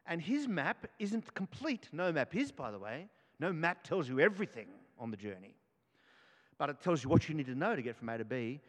And 0.07 0.21
his 0.21 0.47
map 0.47 0.87
isn't 0.99 1.33
complete. 1.35 1.87
No 1.91 2.11
map 2.11 2.35
is, 2.35 2.51
by 2.51 2.71
the 2.71 2.79
way. 2.79 3.07
No 3.39 3.53
map 3.53 3.83
tells 3.83 4.09
you 4.09 4.19
everything 4.19 4.67
on 4.99 5.11
the 5.11 5.17
journey. 5.17 5.55
But 6.57 6.69
it 6.69 6.81
tells 6.81 7.03
you 7.03 7.09
what 7.09 7.29
you 7.29 7.35
need 7.35 7.45
to 7.47 7.55
know 7.55 7.75
to 7.75 7.81
get 7.81 7.95
from 7.95 8.09
A 8.09 8.17
to 8.17 8.25
B. 8.25 8.59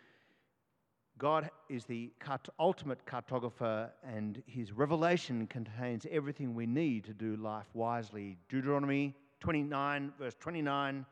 God 1.19 1.51
is 1.69 1.85
the 1.85 2.11
ultimate 2.59 3.05
cartographer, 3.07 3.91
and 4.03 4.43
his 4.47 4.73
revelation 4.73 5.47
contains 5.47 6.07
everything 6.11 6.55
we 6.55 6.67
need 6.67 7.05
to 7.05 7.13
do 7.13 7.37
life 7.37 7.67
wisely. 7.75 8.39
Deuteronomy 8.49 9.15
29, 9.41 10.13
verse 10.19 10.35
29 10.41 11.05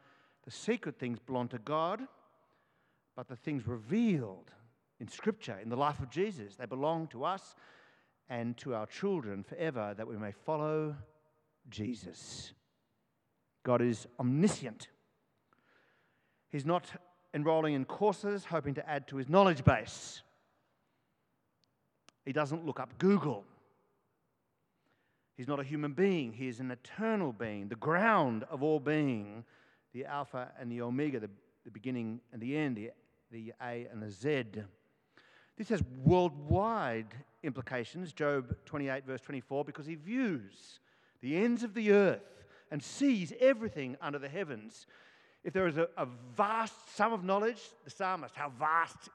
the 0.45 0.51
secret 0.51 0.99
things 0.99 1.19
belong 1.19 1.49
to 1.49 1.59
God, 1.59 2.01
but 3.15 3.29
the 3.29 3.37
things 3.37 3.67
revealed 3.67 4.51
in 5.01 5.09
Scripture, 5.09 5.59
in 5.61 5.71
the 5.71 5.77
life 5.77 5.99
of 6.01 6.11
Jesus, 6.11 6.57
they 6.57 6.67
belong 6.67 7.09
to 7.09 7.25
us 7.25 7.55
and 8.29 8.57
to 8.59 8.75
our 8.75 8.87
children 8.87 9.43
forever 9.43 9.95
that 9.97 10.07
we 10.07 10.17
may 10.17 10.33
follow 10.33 10.95
Jesus. 11.69 12.53
God 13.65 13.83
is 13.83 14.07
omniscient. 14.19 14.89
He's 16.51 16.67
not 16.67 16.87
enrolling 17.33 17.75
in 17.75 17.85
courses 17.85 18.45
hoping 18.45 18.75
to 18.75 18.89
add 18.89 19.09
to 19.09 19.17
his 19.17 19.29
knowledge 19.29 19.65
base. 19.65 20.23
He 22.25 22.33
doesn't 22.33 22.67
look 22.67 22.79
up 22.79 22.99
Google. 22.99 23.45
He's 25.37 25.49
not 25.49 25.59
a 25.59 25.65
human 25.65 25.95
being, 25.95 26.35
he 26.35 26.49
is 26.49 26.61
an 26.61 26.71
eternal 26.71 27.33
being, 27.33 27.69
the 27.69 27.77
ground 27.77 28.45
of 28.51 28.63
all 28.63 28.79
being, 28.79 29.45
the 29.95 30.05
Alpha 30.05 30.53
and 30.61 30.71
the 30.71 30.83
Omega, 30.83 31.19
the, 31.19 31.31
the 31.65 31.71
beginning 31.71 32.21
and 32.31 32.43
the 32.43 32.55
end, 32.55 32.77
the, 32.77 32.91
the 33.31 33.55
A 33.63 33.87
and 33.91 34.03
the 34.03 34.11
Z. 34.11 34.45
This 35.57 35.69
has 35.69 35.83
worldwide 36.05 37.15
implications, 37.43 38.13
Job 38.13 38.55
28, 38.67 39.07
verse 39.07 39.21
24, 39.21 39.65
because 39.65 39.87
he 39.87 39.95
views 39.95 40.81
the 41.21 41.37
ends 41.37 41.63
of 41.63 41.75
the 41.75 41.93
earth 41.93 42.45
and 42.71 42.83
sees 42.83 43.33
everything 43.41 43.97
under 44.01 44.19
the 44.19 44.29
heavens. 44.29 44.87
If 45.45 45.53
there 45.53 45.67
is 45.67 45.77
a, 45.77 45.89
a 45.97 46.07
vast 46.35 46.97
sum 46.97 47.13
of 47.13 47.25
knowledge, 47.25 47.61
the 47.85 47.91
psalmist, 47.91 48.35
how 48.37 48.51
vast 48.59 49.09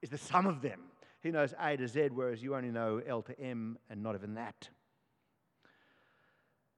is 0.00 0.10
the 0.10 0.18
sum 0.18 0.46
of 0.46 0.62
them? 0.62 0.80
He 1.22 1.30
knows 1.30 1.54
A 1.60 1.76
to 1.76 1.86
Z, 1.86 2.08
whereas 2.12 2.42
you 2.42 2.54
only 2.54 2.70
know 2.70 3.00
L 3.06 3.22
to 3.22 3.38
M 3.40 3.78
and 3.88 4.02
not 4.02 4.14
even 4.14 4.34
that. 4.34 4.68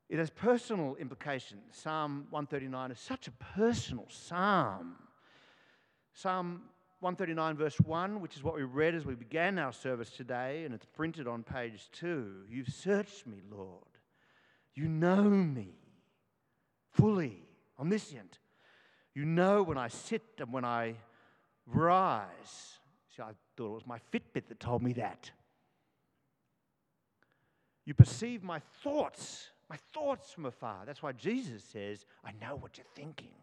It 0.08 0.18
has 0.18 0.30
personal 0.30 0.96
implications. 0.96 1.62
Psalm 1.72 2.26
139 2.30 2.90
is 2.90 3.00
such 3.00 3.26
a 3.26 3.32
personal 3.56 4.06
psalm. 4.08 4.96
Psalm 6.12 6.62
139, 7.00 7.56
verse 7.56 7.78
1, 7.80 8.20
which 8.20 8.36
is 8.36 8.42
what 8.42 8.54
we 8.54 8.62
read 8.62 8.94
as 8.94 9.04
we 9.04 9.14
began 9.14 9.58
our 9.58 9.72
service 9.72 10.10
today, 10.10 10.64
and 10.64 10.74
it's 10.74 10.86
printed 10.86 11.28
on 11.28 11.42
page 11.42 11.88
2. 11.92 12.44
You've 12.48 12.68
searched 12.68 13.26
me, 13.26 13.42
Lord. 13.50 13.84
You 14.74 14.88
know 14.88 15.22
me 15.22 15.74
fully, 16.92 17.42
omniscient. 17.78 18.38
You 19.14 19.24
know 19.24 19.62
when 19.62 19.78
I 19.78 19.88
sit 19.88 20.22
and 20.38 20.52
when 20.52 20.64
I 20.64 20.94
rise. 21.66 22.78
See, 23.14 23.22
I 23.22 23.32
thought 23.56 23.66
it 23.66 23.74
was 23.74 23.86
my 23.86 23.98
Fitbit 24.12 24.48
that 24.48 24.58
told 24.58 24.82
me 24.82 24.92
that. 24.94 25.30
You 27.84 27.94
perceive 27.94 28.42
my 28.42 28.60
thoughts, 28.82 29.50
my 29.68 29.76
thoughts 29.92 30.32
from 30.32 30.46
afar. 30.46 30.84
That's 30.86 31.02
why 31.02 31.12
Jesus 31.12 31.62
says, 31.62 32.06
I 32.24 32.32
know 32.40 32.56
what 32.56 32.78
you're 32.78 32.86
thinking. 32.94 33.34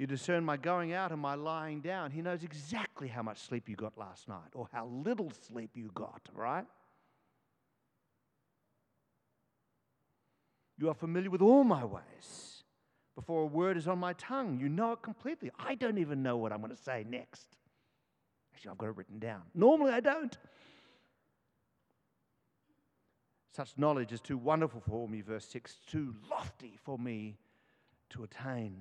You 0.00 0.06
discern 0.06 0.46
my 0.46 0.56
going 0.56 0.94
out 0.94 1.12
and 1.12 1.20
my 1.20 1.34
lying 1.34 1.82
down. 1.82 2.10
He 2.10 2.22
knows 2.22 2.42
exactly 2.42 3.06
how 3.06 3.22
much 3.22 3.36
sleep 3.36 3.68
you 3.68 3.76
got 3.76 3.98
last 3.98 4.28
night 4.28 4.48
or 4.54 4.66
how 4.72 4.86
little 4.86 5.30
sleep 5.46 5.72
you 5.74 5.90
got, 5.92 6.22
right? 6.32 6.64
You 10.78 10.88
are 10.88 10.94
familiar 10.94 11.28
with 11.28 11.42
all 11.42 11.64
my 11.64 11.84
ways 11.84 12.64
before 13.14 13.42
a 13.42 13.46
word 13.46 13.76
is 13.76 13.86
on 13.86 13.98
my 13.98 14.14
tongue. 14.14 14.58
You 14.58 14.70
know 14.70 14.92
it 14.92 15.02
completely. 15.02 15.50
I 15.58 15.74
don't 15.74 15.98
even 15.98 16.22
know 16.22 16.38
what 16.38 16.50
I'm 16.50 16.62
going 16.62 16.74
to 16.74 16.82
say 16.82 17.04
next. 17.06 17.58
Actually, 18.54 18.70
I've 18.70 18.78
got 18.78 18.88
it 18.88 18.96
written 18.96 19.18
down. 19.18 19.42
Normally, 19.54 19.92
I 19.92 20.00
don't. 20.00 20.34
Such 23.54 23.76
knowledge 23.76 24.12
is 24.12 24.22
too 24.22 24.38
wonderful 24.38 24.80
for 24.80 25.06
me, 25.06 25.20
verse 25.20 25.44
6, 25.44 25.76
too 25.86 26.14
lofty 26.30 26.78
for 26.82 26.98
me 26.98 27.36
to 28.08 28.24
attain. 28.24 28.78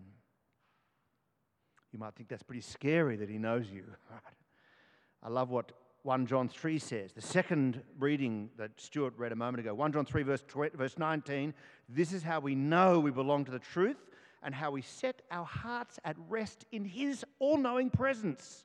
You 1.92 2.00
might 2.00 2.16
think 2.16 2.30
that's 2.30 2.44
pretty 2.44 2.62
scary 2.62 3.16
that 3.18 3.30
he 3.30 3.38
knows 3.38 3.70
you. 3.70 3.84
I 5.24 5.30
love 5.30 5.50
what 5.50 5.72
1 6.04 6.28
John 6.28 6.48
3 6.48 6.80
says. 6.80 7.14
The 7.14 7.22
second 7.22 7.82
reading 8.00 8.50
that 8.58 8.72
Stuart 8.78 9.14
read 9.18 9.32
a 9.32 9.36
moment 9.36 9.60
ago, 9.60 9.74
1 9.74 9.92
John 9.92 10.06
3, 10.06 10.24
verse, 10.24 10.44
verse 10.74 10.98
19. 10.98 11.54
This 11.90 12.14
is 12.14 12.24
how 12.24 12.40
we 12.40 12.56
know 12.56 13.00
we 13.00 13.12
belong 13.12 13.46
to 13.46 13.52
the 13.52 13.60
truth 13.60 13.98
and 14.42 14.56
how 14.56 14.72
we 14.72 14.82
set 14.82 15.22
our 15.32 15.46
hearts 15.46 16.00
at 16.06 16.16
rest 16.30 16.66
in 16.72 16.86
His 16.86 17.26
all 17.40 17.58
knowing 17.58 17.90
presence. 17.90 18.64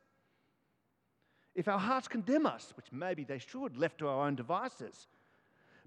If 1.54 1.66
our 1.66 1.78
hearts 1.78 2.09
condemn 2.09 2.47
us, 2.47 2.73
which 2.76 2.93
maybe 2.93 3.25
they 3.25 3.38
should, 3.38 3.76
left 3.76 3.99
to 3.99 4.09
our 4.09 4.26
own 4.26 4.37
devices, 4.37 5.09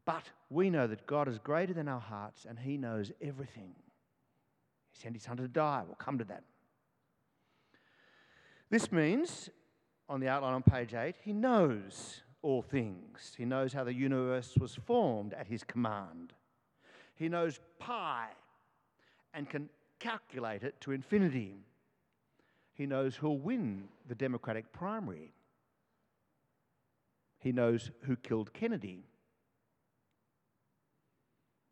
but 0.06 0.24
we 0.50 0.70
know 0.70 0.88
that 0.88 1.06
God 1.06 1.27
is 1.27 1.39
greater 1.39 1.74
than 1.74 1.88
our 1.88 2.00
hearts 2.00 2.46
and 2.48 2.60
He 2.60 2.77
knows 2.77 3.12
everything. 3.22 3.74
He 4.91 5.01
sent 5.01 5.15
His 5.15 5.24
Son 5.24 5.38
to 5.38 5.48
die. 5.48 5.84
We'll 5.86 5.96
come 5.96 6.17
to 6.17 6.24
that. 6.25 6.44
This 8.70 8.92
means, 8.92 9.50
on 10.10 10.20
the 10.20 10.28
outline 10.28 10.54
on 10.54 10.64
page 10.64 10.94
8, 10.94 11.16
He 11.24 11.34
knows 11.34 12.24
all 12.42 12.62
things. 12.62 13.34
He 13.38 13.46
knows 13.46 13.74
how 13.74 13.84
the 13.84 13.94
universe 13.94 14.56
was 14.60 14.76
formed 14.76 15.34
at 15.34 15.48
His 15.48 15.64
command. 15.64 16.34
He 17.16 17.30
knows 17.30 17.60
pi 17.80 18.28
and 19.34 19.50
can 19.50 19.70
calculate 20.00 20.64
it 20.64 20.80
to 20.82 20.92
infinity. 20.92 21.66
He 22.74 22.86
knows 22.86 23.16
who'll 23.16 23.40
win 23.40 23.88
the 24.08 24.16
Democratic 24.16 24.72
primary. 24.72 25.34
He 27.40 27.52
knows 27.52 27.92
who 28.02 28.16
killed 28.16 28.54
Kennedy. 28.54 29.06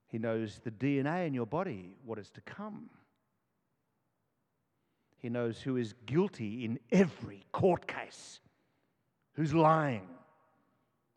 He 0.08 0.18
knows 0.18 0.62
the 0.64 0.72
DNA 0.72 1.28
in 1.28 1.34
your 1.34 1.46
body, 1.46 1.98
what 2.06 2.18
is 2.18 2.30
to 2.32 2.42
come. 2.42 2.90
He 5.25 5.29
knows 5.29 5.60
who 5.60 5.75
is 5.75 5.96
guilty 6.05 6.65
in 6.65 6.77
every 6.91 7.48
court 7.51 7.88
case, 7.88 8.41
who's 9.34 9.55
lying, 9.55 10.08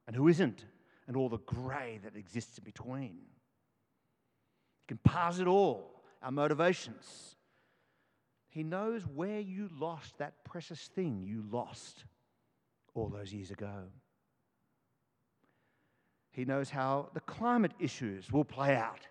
and 0.06 0.16
who 0.16 0.28
isn't, 0.28 0.64
and 1.06 1.14
all 1.14 1.28
the 1.28 1.36
grey 1.44 2.00
that 2.02 2.16
exists 2.16 2.56
in 2.56 2.64
between. 2.64 3.18
He 4.80 4.86
can 4.86 4.96
parse 5.04 5.40
it 5.40 5.46
all, 5.46 6.00
our 6.22 6.30
motivations. 6.30 7.36
He 8.48 8.62
knows 8.62 9.02
where 9.02 9.40
you 9.40 9.68
lost 9.78 10.16
that 10.16 10.42
precious 10.42 10.88
thing 10.94 11.22
you 11.22 11.44
lost 11.52 12.06
all 12.94 13.10
those 13.10 13.34
years 13.34 13.50
ago. 13.50 13.90
He 16.30 16.46
knows 16.46 16.70
how 16.70 17.10
the 17.12 17.20
climate 17.20 17.72
issues 17.78 18.32
will 18.32 18.46
play 18.46 18.74
out 18.74 19.06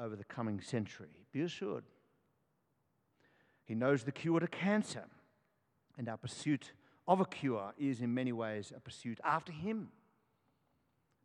over 0.00 0.16
the 0.16 0.24
coming 0.24 0.62
century. 0.62 1.26
Be 1.34 1.42
assured. 1.42 1.84
He 3.68 3.74
knows 3.74 4.02
the 4.02 4.12
cure 4.12 4.40
to 4.40 4.48
cancer, 4.48 5.04
and 5.98 6.08
our 6.08 6.16
pursuit 6.16 6.72
of 7.06 7.20
a 7.20 7.26
cure 7.26 7.74
is 7.78 8.00
in 8.00 8.14
many 8.14 8.32
ways 8.32 8.72
a 8.74 8.80
pursuit 8.80 9.20
after 9.22 9.52
Him. 9.52 9.88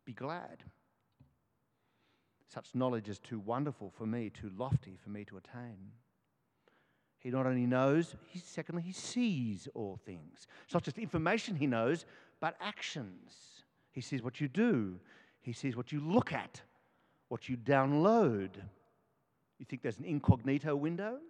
Be 0.04 0.12
glad. 0.12 0.62
Such 2.52 2.74
knowledge 2.74 3.08
is 3.08 3.18
too 3.18 3.40
wonderful 3.40 3.90
for 3.96 4.04
me, 4.04 4.28
too 4.30 4.50
lofty 4.58 4.98
for 5.02 5.08
me 5.08 5.24
to 5.24 5.38
attain. 5.38 5.92
He 7.18 7.30
not 7.30 7.46
only 7.46 7.64
knows, 7.64 8.14
he, 8.28 8.38
secondly, 8.38 8.82
he 8.82 8.92
sees 8.92 9.66
all 9.72 9.98
things. 10.04 10.46
It's 10.66 10.74
not 10.74 10.82
just 10.82 10.98
information 10.98 11.56
he 11.56 11.66
knows, 11.66 12.04
but 12.40 12.56
actions. 12.60 13.32
He 13.90 14.02
sees 14.02 14.22
what 14.22 14.38
you 14.42 14.48
do, 14.48 15.00
He 15.40 15.54
sees 15.54 15.76
what 15.76 15.92
you 15.92 16.00
look 16.00 16.34
at, 16.34 16.60
what 17.28 17.48
you 17.48 17.56
download. 17.56 18.50
You 19.58 19.64
think 19.66 19.80
there's 19.80 19.98
an 19.98 20.04
incognito 20.04 20.76
window? 20.76 21.20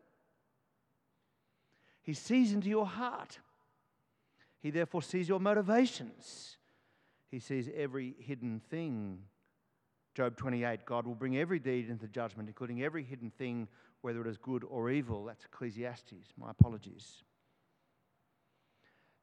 He 2.04 2.12
sees 2.12 2.52
into 2.52 2.68
your 2.68 2.86
heart. 2.86 3.38
He 4.60 4.70
therefore 4.70 5.02
sees 5.02 5.28
your 5.28 5.40
motivations. 5.40 6.58
He 7.30 7.40
sees 7.40 7.68
every 7.74 8.14
hidden 8.20 8.60
thing. 8.70 9.20
Job 10.14 10.36
28 10.36 10.84
God 10.84 11.06
will 11.06 11.14
bring 11.14 11.36
every 11.36 11.58
deed 11.58 11.88
into 11.88 12.06
judgment, 12.06 12.48
including 12.48 12.82
every 12.82 13.02
hidden 13.02 13.32
thing, 13.36 13.68
whether 14.02 14.20
it 14.20 14.28
is 14.28 14.36
good 14.36 14.64
or 14.68 14.90
evil. 14.90 15.24
That's 15.24 15.44
Ecclesiastes. 15.46 16.34
My 16.38 16.50
apologies. 16.50 17.24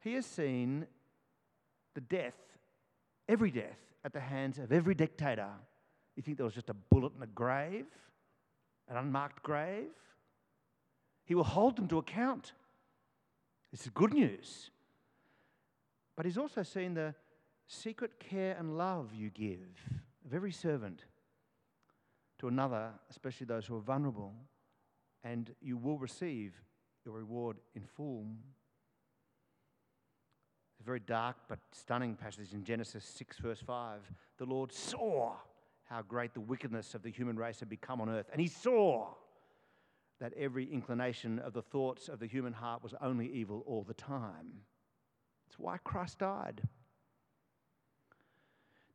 He 0.00 0.14
has 0.14 0.26
seen 0.26 0.86
the 1.94 2.00
death 2.00 2.34
every 3.28 3.52
death 3.52 3.78
at 4.04 4.12
the 4.12 4.20
hands 4.20 4.58
of 4.58 4.72
every 4.72 4.94
dictator. 4.94 5.48
You 6.16 6.22
think 6.22 6.36
there 6.36 6.44
was 6.44 6.54
just 6.54 6.68
a 6.68 6.74
bullet 6.74 7.12
in 7.16 7.22
a 7.22 7.26
grave, 7.26 7.86
an 8.88 8.96
unmarked 8.96 9.42
grave? 9.42 9.92
He 11.24 11.34
will 11.36 11.44
hold 11.44 11.76
them 11.76 11.88
to 11.88 11.98
account. 11.98 12.52
This 13.72 13.82
is 13.82 13.90
good 13.92 14.14
news. 14.14 14.70
But 16.14 16.26
he's 16.26 16.38
also 16.38 16.62
seen 16.62 16.94
the 16.94 17.14
secret 17.66 18.20
care 18.20 18.54
and 18.58 18.76
love 18.76 19.14
you 19.14 19.30
give 19.30 19.80
of 20.24 20.34
every 20.34 20.52
servant 20.52 21.04
to 22.38 22.48
another, 22.48 22.90
especially 23.10 23.46
those 23.46 23.66
who 23.66 23.76
are 23.76 23.80
vulnerable, 23.80 24.34
and 25.24 25.54
you 25.60 25.76
will 25.76 25.98
receive 25.98 26.52
your 27.04 27.14
reward 27.14 27.56
in 27.74 27.82
full 27.84 28.26
a 30.82 30.84
very 30.84 31.00
dark 31.00 31.36
but 31.48 31.58
stunning 31.72 32.16
passage 32.16 32.52
in 32.52 32.64
Genesis 32.64 33.04
6, 33.04 33.38
verse 33.38 33.60
5. 33.60 34.00
The 34.38 34.44
Lord 34.44 34.72
saw 34.72 35.34
how 35.84 36.02
great 36.02 36.34
the 36.34 36.40
wickedness 36.40 36.94
of 36.94 37.02
the 37.02 37.10
human 37.10 37.36
race 37.36 37.60
had 37.60 37.68
become 37.68 38.00
on 38.00 38.08
earth, 38.08 38.28
and 38.32 38.40
he 38.40 38.48
saw 38.48 39.14
that 40.22 40.32
every 40.38 40.72
inclination 40.72 41.40
of 41.40 41.52
the 41.52 41.60
thoughts 41.60 42.08
of 42.08 42.20
the 42.20 42.28
human 42.28 42.52
heart 42.52 42.80
was 42.80 42.94
only 43.00 43.26
evil 43.32 43.64
all 43.66 43.82
the 43.82 43.92
time. 43.92 44.52
It's 45.48 45.58
why 45.58 45.78
Christ 45.78 46.20
died. 46.20 46.62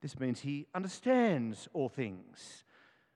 This 0.01 0.17
means 0.17 0.39
he 0.39 0.67
understands 0.73 1.67
all 1.73 1.89
things. 1.89 2.63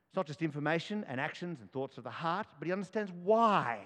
It's 0.09 0.15
not 0.17 0.27
just 0.27 0.41
information 0.41 1.05
and 1.07 1.21
actions 1.21 1.61
and 1.61 1.71
thoughts 1.71 1.97
of 1.97 2.03
the 2.03 2.09
heart, 2.09 2.47
but 2.59 2.65
he 2.65 2.73
understands 2.73 3.13
why 3.23 3.79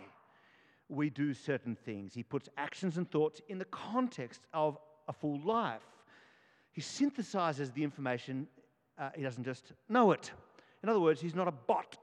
we 0.90 1.12
do 1.12 1.36
certain 1.36 1.76
things. 1.76 2.16
He 2.16 2.24
puts 2.24 2.50
actions 2.58 2.98
and 2.98 3.08
thoughts 3.12 3.42
in 3.48 3.60
the 3.60 3.66
context 3.66 4.42
of 4.56 4.80
a 5.08 5.14
full 5.14 5.40
life. 5.42 5.84
He 6.72 6.82
synthesizes 6.82 7.72
the 7.72 7.84
information, 7.84 8.48
uh, 8.98 9.12
he 9.16 9.22
doesn't 9.22 9.44
just 9.44 9.74
know 9.88 10.14
it. 10.14 10.32
In 10.82 10.90
other 10.90 11.00
words, 11.00 11.22
he's 11.22 11.36
not 11.36 11.48
a 11.48 11.52
bot, 11.52 11.96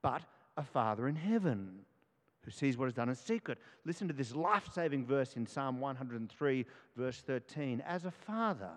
but 0.00 0.22
a 0.56 0.62
Father 0.62 1.08
in 1.08 1.16
heaven 1.16 1.84
who 2.44 2.50
sees 2.50 2.76
what 2.76 2.88
is 2.88 2.94
done 2.94 3.08
in 3.08 3.14
secret. 3.14 3.58
Listen 3.84 4.08
to 4.08 4.14
this 4.14 4.34
life 4.34 4.68
saving 4.72 5.06
verse 5.06 5.34
in 5.36 5.46
Psalm 5.46 5.80
103, 5.80 6.66
verse 6.96 7.20
13. 7.20 7.82
As 7.86 8.04
a 8.04 8.10
father 8.10 8.72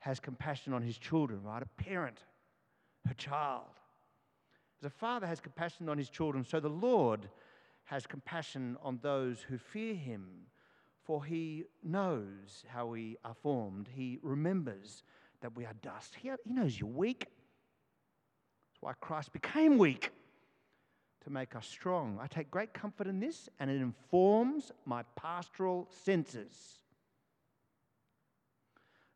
has 0.00 0.20
compassion 0.20 0.72
on 0.72 0.82
his 0.82 0.98
children, 0.98 1.42
right? 1.42 1.62
A 1.62 1.82
parent, 1.82 2.18
a 3.10 3.14
child. 3.14 3.64
As 4.80 4.86
a 4.86 4.90
father 4.90 5.26
has 5.26 5.40
compassion 5.40 5.88
on 5.88 5.96
his 5.96 6.10
children, 6.10 6.44
so 6.44 6.60
the 6.60 6.68
Lord 6.68 7.28
has 7.84 8.06
compassion 8.06 8.76
on 8.82 8.98
those 9.02 9.40
who 9.40 9.56
fear 9.56 9.94
him, 9.94 10.28
for 11.04 11.24
he 11.24 11.64
knows 11.82 12.64
how 12.68 12.86
we 12.86 13.16
are 13.24 13.34
formed. 13.42 13.88
He 13.94 14.18
remembers 14.22 15.04
that 15.40 15.56
we 15.56 15.64
are 15.64 15.74
dust. 15.82 16.16
He, 16.20 16.30
he 16.44 16.52
knows 16.52 16.78
you're 16.78 16.88
weak. 16.88 17.20
That's 17.20 18.82
why 18.82 18.92
Christ 19.00 19.32
became 19.32 19.78
weak 19.78 20.10
to 21.24 21.30
make 21.30 21.54
us 21.54 21.66
strong. 21.66 22.18
I 22.20 22.26
take 22.26 22.50
great 22.50 22.74
comfort 22.74 23.06
in 23.06 23.20
this, 23.20 23.48
and 23.60 23.70
it 23.70 23.80
informs 23.80 24.72
my 24.84 25.02
pastoral 25.16 25.88
senses. 26.04 26.52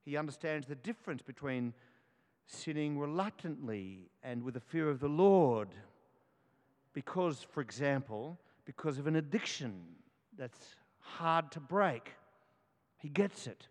He 0.05 0.17
understands 0.17 0.67
the 0.67 0.77
difference 0.77 1.23
between 1.23 1.75
sinning 2.47 2.99
reluctantly 2.99 4.09
and 4.23 4.43
with 4.45 4.55
the 4.55 4.61
fear 4.61 4.89
of 4.89 5.01
the 5.01 5.09
Lord. 5.09 5.69
Because, 6.93 7.45
for 7.51 7.61
example, 7.61 8.39
because 8.65 8.99
of 8.99 9.07
an 9.07 9.17
addiction 9.17 9.83
that's 10.39 10.77
hard 11.01 11.51
to 11.53 11.61
break. 11.61 12.13
He 12.99 13.09
gets 13.09 13.47
it. 13.47 13.67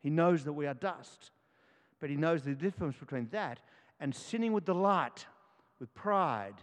He 0.00 0.10
knows 0.10 0.44
that 0.44 0.52
we 0.52 0.66
are 0.66 0.74
dust. 0.74 1.30
But 1.98 2.10
he 2.10 2.16
knows 2.16 2.42
the 2.42 2.54
difference 2.54 2.96
between 2.96 3.28
that 3.32 3.60
and 3.98 4.14
sinning 4.14 4.52
with 4.52 4.64
delight, 4.64 5.26
with 5.78 5.92
pride, 5.94 6.54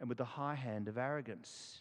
and 0.00 0.08
with 0.08 0.18
the 0.18 0.24
high 0.24 0.54
hand 0.54 0.88
of 0.88 0.98
arrogance. 0.98 1.80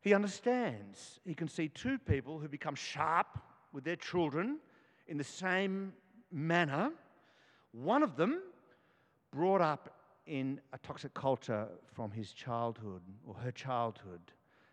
He 0.00 0.14
understands. 0.14 1.20
He 1.24 1.34
can 1.34 1.48
see 1.48 1.68
two 1.68 1.98
people 1.98 2.38
who 2.38 2.48
become 2.48 2.74
sharp 2.74 3.38
with 3.72 3.84
their 3.84 3.96
children 3.96 4.58
in 5.06 5.16
the 5.16 5.24
same 5.24 5.92
manner. 6.30 6.90
One 7.72 8.02
of 8.02 8.16
them 8.16 8.42
brought 9.30 9.60
up 9.60 9.96
in 10.26 10.60
a 10.72 10.78
toxic 10.78 11.14
culture 11.14 11.68
from 11.94 12.10
his 12.10 12.32
childhood 12.32 13.02
or 13.26 13.34
her 13.34 13.52
childhood 13.52 14.20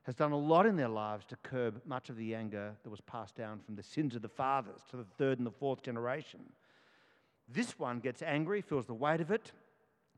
has 0.04 0.16
done 0.16 0.32
a 0.32 0.38
lot 0.38 0.66
in 0.66 0.76
their 0.76 0.90
lives 0.90 1.26
to 1.26 1.36
curb 1.38 1.82
much 1.86 2.10
of 2.10 2.18
the 2.18 2.34
anger 2.34 2.74
that 2.84 2.90
was 2.90 3.02
passed 3.02 3.36
down 3.36 3.60
from 3.60 3.76
the 3.76 3.84
sins 3.84 4.16
of 4.16 4.22
the 4.22 4.30
fathers 4.30 4.82
to 4.90 4.98
the 4.98 5.04
third 5.04 5.38
and 5.38 5.46
the 5.46 5.52
fourth 5.52 5.84
generation. 5.84 6.40
This 7.48 7.78
one 7.78 8.00
gets 8.00 8.22
angry, 8.22 8.62
feels 8.62 8.86
the 8.86 8.94
weight 8.94 9.22
of 9.22 9.32
it, 9.32 9.52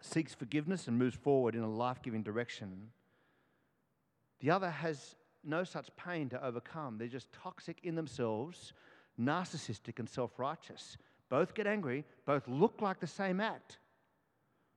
seeks 0.02 0.34
forgiveness, 0.34 0.88
and 0.88 0.98
moves 0.98 1.16
forward 1.16 1.56
in 1.56 1.62
a 1.62 1.70
life 1.70 2.02
giving 2.02 2.24
direction. 2.24 2.90
The 4.40 4.50
other 4.50 4.70
has 4.70 5.16
no 5.44 5.64
such 5.64 5.90
pain 5.96 6.30
to 6.30 6.44
overcome. 6.44 6.98
They're 6.98 7.08
just 7.08 7.32
toxic 7.32 7.80
in 7.84 7.96
themselves, 7.96 8.74
narcissistic 9.20 10.00
and 10.00 10.10
self 10.10 10.38
righteous. 10.38 10.98
Both 11.30 11.54
get 11.54 11.68
angry, 11.68 12.04
both 12.26 12.48
look 12.48 12.82
like 12.82 13.00
the 13.00 13.08
same 13.08 13.40
act. 13.40 13.78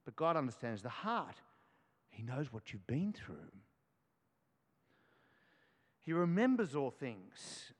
But 0.05 0.17
God 0.17 0.37
understands 0.37 0.83
the 0.83 0.89
heart, 0.89 1.37
He 2.11 2.23
knows 2.23 2.53
what 2.53 2.73
you've 2.73 2.87
been 2.87 3.13
through. 3.13 3.51
He 6.01 6.13
remembers 6.13 6.75
all 6.77 6.91
things. 6.91 7.73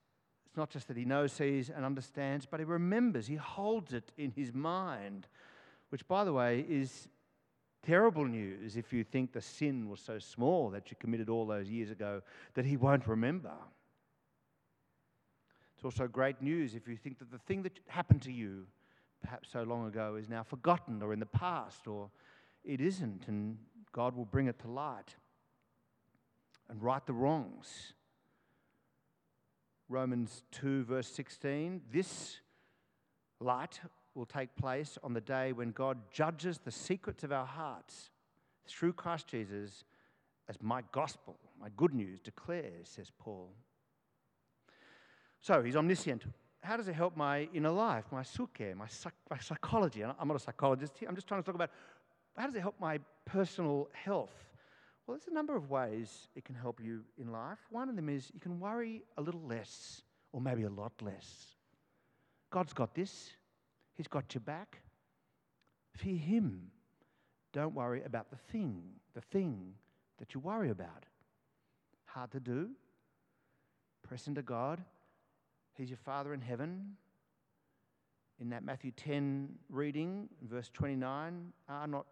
It's 0.47 0.57
not 0.57 0.71
just 0.71 0.87
that 0.87 0.97
He 0.97 1.05
knows, 1.05 1.31
sees, 1.31 1.69
and 1.69 1.85
understands, 1.85 2.45
but 2.45 2.59
He 2.59 2.65
remembers, 2.65 3.27
He 3.27 3.35
holds 3.35 3.93
it 3.93 4.11
in 4.17 4.31
His 4.31 4.53
mind, 4.53 5.27
which, 5.89 6.07
by 6.07 6.23
the 6.23 6.33
way, 6.33 6.65
is 6.67 7.07
terrible 7.85 8.25
news 8.25 8.77
if 8.77 8.91
you 8.91 9.03
think 9.03 9.31
the 9.31 9.41
sin 9.41 9.89
was 9.89 9.99
so 9.99 10.19
small 10.19 10.69
that 10.71 10.89
you 10.89 10.97
committed 10.99 11.29
all 11.29 11.45
those 11.45 11.69
years 11.69 11.91
ago 11.91 12.21
that 12.55 12.65
He 12.65 12.77
won't 12.77 13.07
remember. 13.07 13.53
It's 15.75 15.85
also 15.85 16.07
great 16.07 16.41
news 16.41 16.73
if 16.73 16.87
you 16.87 16.97
think 16.97 17.19
that 17.19 17.31
the 17.31 17.37
thing 17.37 17.63
that 17.63 17.79
happened 17.87 18.21
to 18.23 18.31
you 18.31 18.65
perhaps 19.21 19.49
so 19.51 19.63
long 19.63 19.87
ago 19.87 20.15
is 20.15 20.29
now 20.29 20.43
forgotten 20.43 21.01
or 21.01 21.13
in 21.13 21.19
the 21.19 21.25
past 21.25 21.87
or 21.87 22.09
it 22.63 22.81
isn't, 22.81 23.27
and 23.27 23.57
God 23.91 24.15
will 24.15 24.25
bring 24.25 24.47
it 24.47 24.59
to 24.59 24.67
light. 24.67 25.15
and 26.67 26.81
right 26.81 27.05
the 27.05 27.13
wrongs. 27.13 27.93
Romans 29.87 30.41
2, 30.51 30.85
verse 30.85 31.07
16 31.07 31.81
this 31.91 32.39
light 33.39 33.79
will 34.15 34.25
take 34.25 34.55
place 34.55 34.97
on 35.03 35.13
the 35.13 35.21
day 35.21 35.51
when 35.51 35.71
God 35.71 35.97
judges 36.11 36.59
the 36.63 36.71
secrets 36.71 37.23
of 37.23 37.31
our 37.31 37.45
hearts 37.45 38.09
through 38.67 38.93
Christ 38.93 39.27
Jesus, 39.27 39.83
as 40.47 40.55
my 40.61 40.81
gospel, 40.91 41.37
my 41.59 41.69
good 41.75 41.93
news 41.93 42.19
declares, 42.19 42.89
says 42.89 43.11
Paul. 43.19 43.51
So 45.41 45.61
he's 45.61 45.75
omniscient. 45.75 46.23
How 46.61 46.77
does 46.77 46.87
it 46.87 46.95
help 46.95 47.15
my 47.15 47.47
inner 47.53 47.69
life, 47.69 48.05
my 48.11 48.23
suke, 48.23 48.75
my, 48.75 48.87
psych- 48.87 49.13
my 49.29 49.37
psychology? 49.37 50.03
I'm 50.03 50.27
not 50.27 50.37
a 50.37 50.39
psychologist 50.39 50.93
here. 50.97 51.07
I'm 51.07 51.15
just 51.15 51.27
trying 51.27 51.41
to 51.41 51.45
talk 51.45 51.55
about 51.55 51.69
how 52.35 52.47
does 52.47 52.55
it 52.55 52.61
help 52.61 52.75
my 52.79 52.99
personal 53.25 53.89
health? 53.93 54.33
Well, 55.05 55.15
there's 55.15 55.27
a 55.27 55.33
number 55.33 55.55
of 55.55 55.69
ways 55.69 56.29
it 56.35 56.45
can 56.45 56.55
help 56.55 56.79
you 56.83 57.01
in 57.17 57.31
life. 57.31 57.59
One 57.69 57.89
of 57.89 57.95
them 57.95 58.09
is 58.09 58.31
you 58.33 58.39
can 58.39 58.59
worry 58.59 59.03
a 59.17 59.21
little 59.21 59.43
less, 59.43 60.01
or 60.31 60.41
maybe 60.41 60.63
a 60.63 60.69
lot 60.69 60.93
less. 61.01 61.55
God's 62.49 62.73
got 62.73 62.95
this, 62.95 63.31
He's 63.95 64.07
got 64.07 64.33
your 64.33 64.41
back. 64.41 64.81
Fear 65.95 66.17
Him. 66.17 66.71
Don't 67.53 67.73
worry 67.73 68.03
about 68.03 68.29
the 68.29 68.37
thing, 68.51 68.83
the 69.13 69.21
thing 69.21 69.73
that 70.19 70.33
you 70.33 70.39
worry 70.39 70.69
about. 70.69 71.05
Hard 72.05 72.31
to 72.31 72.39
do. 72.39 72.69
Press 74.03 74.27
into 74.27 74.41
God. 74.41 74.83
He's 75.73 75.89
your 75.89 75.97
Father 75.97 76.33
in 76.33 76.41
heaven. 76.41 76.97
In 78.39 78.49
that 78.49 78.63
Matthew 78.63 78.91
10 78.91 79.49
reading, 79.69 80.27
verse 80.41 80.69
29, 80.73 81.53
are 81.69 81.87
not 81.87 82.05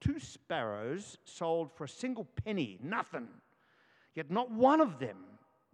two 0.00 0.18
sparrows 0.18 1.18
sold 1.24 1.70
for 1.72 1.84
a 1.84 1.88
single 1.88 2.26
penny, 2.44 2.78
nothing. 2.82 3.28
Yet 4.14 4.30
not 4.30 4.50
one 4.50 4.80
of 4.80 4.98
them 4.98 5.16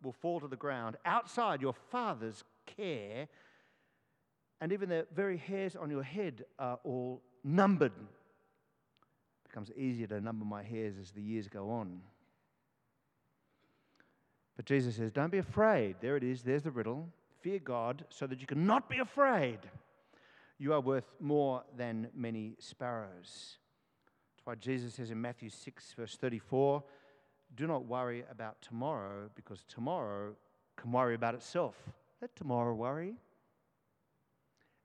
will 0.03 0.13
fall 0.13 0.41
to 0.41 0.49
the 0.49 0.57
ground 0.57 0.97
outside 1.07 1.63
your 1.63 1.73
Father's 1.73 2.45
care, 2.67 3.29
and 4.61 4.73
even 4.73 4.89
the 4.89 5.07
very 5.15 5.37
hairs 5.37 5.77
on 5.77 5.91
your 5.91 6.03
head 6.03 6.45
are 6.59 6.79
all 6.85 7.23
numbered. 7.43 7.93
It 7.93 9.49
becomes 9.49 9.71
easier 9.77 10.07
to 10.09 10.21
number 10.21 10.45
my 10.45 10.63
hairs 10.63 10.95
as 11.01 11.11
the 11.11 11.23
years 11.23 11.49
go 11.49 11.71
on. 11.71 12.01
But 14.57 14.67
Jesus 14.67 14.97
says, 14.97 15.11
Don't 15.11 15.33
be 15.33 15.39
afraid. 15.39 15.97
There 16.01 16.17
it 16.17 16.23
is, 16.23 16.43
there's 16.43 16.63
the 16.63 16.71
riddle. 16.71 17.09
Fear 17.41 17.59
God 17.59 18.05
so 18.09 18.27
that 18.27 18.41
you 18.41 18.47
can 18.47 18.67
not 18.67 18.89
be 18.89 18.99
afraid. 18.99 19.59
You 20.59 20.73
are 20.73 20.81
worth 20.81 21.13
more 21.21 21.65
than 21.77 22.09
many 22.15 22.57
sparrows. 22.59 23.59
That's 24.33 24.47
why 24.47 24.55
Jesus 24.55 24.95
says 24.95 25.11
in 25.11 25.21
Matthew 25.21 25.51
6, 25.51 25.95
verse 25.95 26.17
34, 26.17 26.83
Do 27.57 27.67
not 27.67 27.85
worry 27.85 28.25
about 28.31 28.63
tomorrow, 28.63 29.29
because 29.35 29.65
tomorrow 29.69 30.35
can 30.77 30.93
worry 30.93 31.15
about 31.15 31.35
itself. 31.35 31.75
Let 32.23 32.35
tomorrow 32.37 32.73
worry. 32.73 33.17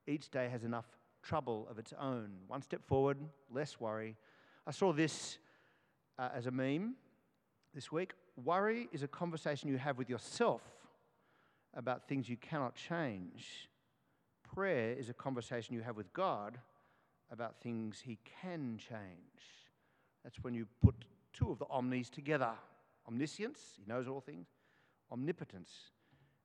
Each 0.10 0.30
day 0.30 0.50
has 0.50 0.64
enough 0.64 0.88
trouble 1.22 1.68
of 1.70 1.78
its 1.78 1.94
own. 2.00 2.32
One 2.48 2.64
step 2.64 2.84
forward, 2.84 3.18
less 3.54 3.80
worry. 3.80 4.16
I 4.66 4.72
saw 4.72 4.92
this 4.92 5.38
uh, 6.18 6.30
as 6.34 6.48
a 6.48 6.52
meme 6.52 6.96
this 7.76 7.92
week. 7.92 8.14
Worry 8.44 8.90
is 8.92 9.04
a 9.04 9.08
conversation 9.08 9.70
you 9.70 9.78
have 9.78 10.00
with 10.00 10.10
yourself 10.10 10.64
about 11.76 12.08
things 12.08 12.28
you 12.28 12.38
cannot 12.38 12.74
change. 12.74 13.70
Prayer 14.56 14.94
is 14.94 15.10
a 15.10 15.14
conversation 15.14 15.76
you 15.76 15.82
have 15.82 15.96
with 15.96 16.12
God 16.14 16.58
about 17.32 17.62
things 17.62 18.02
He 18.04 18.18
can 18.42 18.80
change. 18.80 19.44
That's 20.24 20.38
when 20.42 20.56
you 20.56 20.66
put 20.84 20.96
two 21.34 21.52
of 21.52 21.60
the 21.60 21.68
omnis 21.70 22.10
together 22.10 22.54
omniscience, 23.08 23.60
He 23.78 23.84
knows 23.88 24.08
all 24.08 24.22
things, 24.22 24.48
omnipotence, 25.12 25.92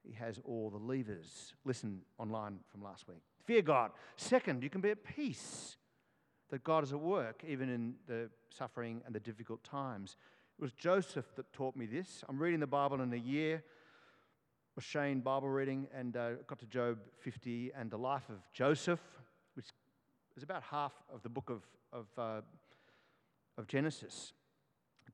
He 0.03 0.13
has 0.13 0.39
all 0.45 0.69
the 0.69 0.77
levers. 0.77 1.55
Listen 1.65 2.03
online 2.19 2.59
from 2.71 2.83
last 2.83 3.09
week. 3.09 3.23
Fear 3.45 3.63
God. 3.63 3.91
Second, 4.17 4.63
you 4.63 4.71
can 4.71 4.81
be 4.81 4.91
at 4.91 5.05
peace 5.05 5.77
that 6.51 6.65
God 6.65 6.85
is 6.85 6.93
at 6.93 7.01
work 7.01 7.43
even 7.47 7.69
in 7.69 7.95
the 8.07 8.31
suffering 8.51 9.03
and 9.07 9.15
the 9.15 9.21
difficult 9.21 9.63
times. 9.65 10.17
It 10.59 10.63
was 10.63 10.73
Joseph 10.73 11.27
that 11.37 11.53
taught 11.53 11.77
me 11.77 11.87
this. 11.87 12.23
I'm 12.29 12.39
reading 12.39 12.61
the 12.61 12.67
Bible 12.67 13.01
in 13.01 13.13
a 13.13 13.17
year. 13.17 13.63
Was 14.77 14.85
Shane 14.85 15.21
Bible 15.21 15.49
reading 15.49 15.87
and 15.97 16.17
uh, 16.17 16.31
got 16.47 16.59
to 16.61 16.67
Job 16.67 16.99
50 17.21 17.73
and 17.77 17.91
the 17.91 17.97
life 17.97 18.29
of 18.29 18.39
Joseph, 18.53 19.01
which 19.55 19.67
is 20.37 20.43
about 20.43 20.63
half 20.65 20.93
of 21.13 21.23
the 21.23 21.29
book 21.29 21.51
of, 21.51 21.63
of, 21.93 22.07
uh, 22.19 22.41
of 23.57 23.69
Genesis. 23.69 24.33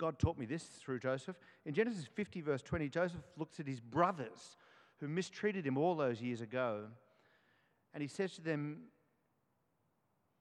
God 0.00 0.18
taught 0.18 0.38
me 0.38 0.46
this 0.46 0.62
through 0.62 0.98
Joseph. 0.98 1.36
In 1.66 1.74
Genesis 1.74 2.06
50, 2.14 2.40
verse 2.40 2.62
20, 2.62 2.88
Joseph 2.88 3.20
looks 3.36 3.60
at 3.60 3.66
his 3.66 3.80
brothers 3.80 4.56
who 4.98 5.08
mistreated 5.08 5.66
him 5.66 5.76
all 5.76 5.94
those 5.94 6.22
years 6.22 6.40
ago, 6.40 6.84
and 7.94 8.03
he 8.03 8.09
says 8.09 8.35
to 8.35 8.40
them, 8.40 8.79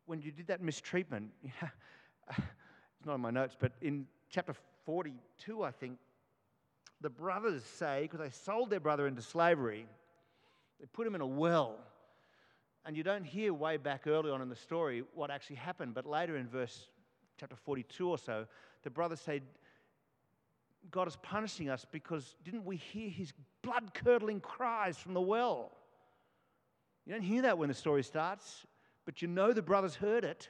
When 0.06 0.22
you 0.22 0.32
did 0.32 0.48
that 0.48 0.62
mistreatment, 0.62 1.32
it's 1.44 3.06
not 3.06 3.16
in 3.16 3.22
my 3.22 3.32
notes, 3.32 3.56
but 3.60 3.74
in 3.82 4.06
chapter 4.30 4.54
42, 4.86 5.64
I 5.64 5.72
think, 5.72 5.98
the 7.02 7.10
brothers 7.10 7.64
say, 7.64 8.02
because 8.04 8.20
they 8.20 8.30
sold 8.30 8.70
their 8.70 8.80
brother 8.80 9.08
into 9.08 9.22
slavery, 9.22 9.86
they 10.80 10.86
put 10.92 11.08
him 11.08 11.16
in 11.16 11.22
a 11.22 11.28
well. 11.28 11.78
And 12.86 12.96
you 12.96 13.04
don't 13.04 13.24
hear 13.24 13.54
way 13.54 13.78
back 13.78 14.08
early 14.08 14.32
on 14.32 14.42
in 14.42 14.50
the 14.50 14.56
story 14.56 15.04
what 15.14 15.32
actually 15.32 15.58
happened, 15.58 15.94
but 15.94 16.06
later 16.06 16.38
in 16.38 16.48
verse 16.48 16.90
chapter 17.38 17.56
42 17.56 18.10
or 18.10 18.18
so, 18.18 18.46
the 18.84 18.90
brothers 18.90 19.22
say, 19.22 19.42
God 20.92 21.08
is 21.08 21.18
punishing 21.22 21.70
us 21.70 21.86
because 21.92 22.36
didn't 22.44 22.66
we 22.66 22.78
hear 22.78 23.10
his 23.10 23.34
blood 23.62 23.94
curdling 23.94 24.40
cries 24.40 24.98
from 24.98 25.14
the 25.14 25.22
well? 25.22 25.72
You 27.10 27.15
don't 27.15 27.24
hear 27.24 27.41
that 27.41 27.58
when 27.58 27.69
the 27.69 27.74
story 27.74 28.04
starts, 28.04 28.67
but 29.04 29.19
you 29.24 29.28
know 29.28 29.52
the 29.52 29.63
brothers 29.63 29.95
heard 29.95 30.24
it. 30.24 30.48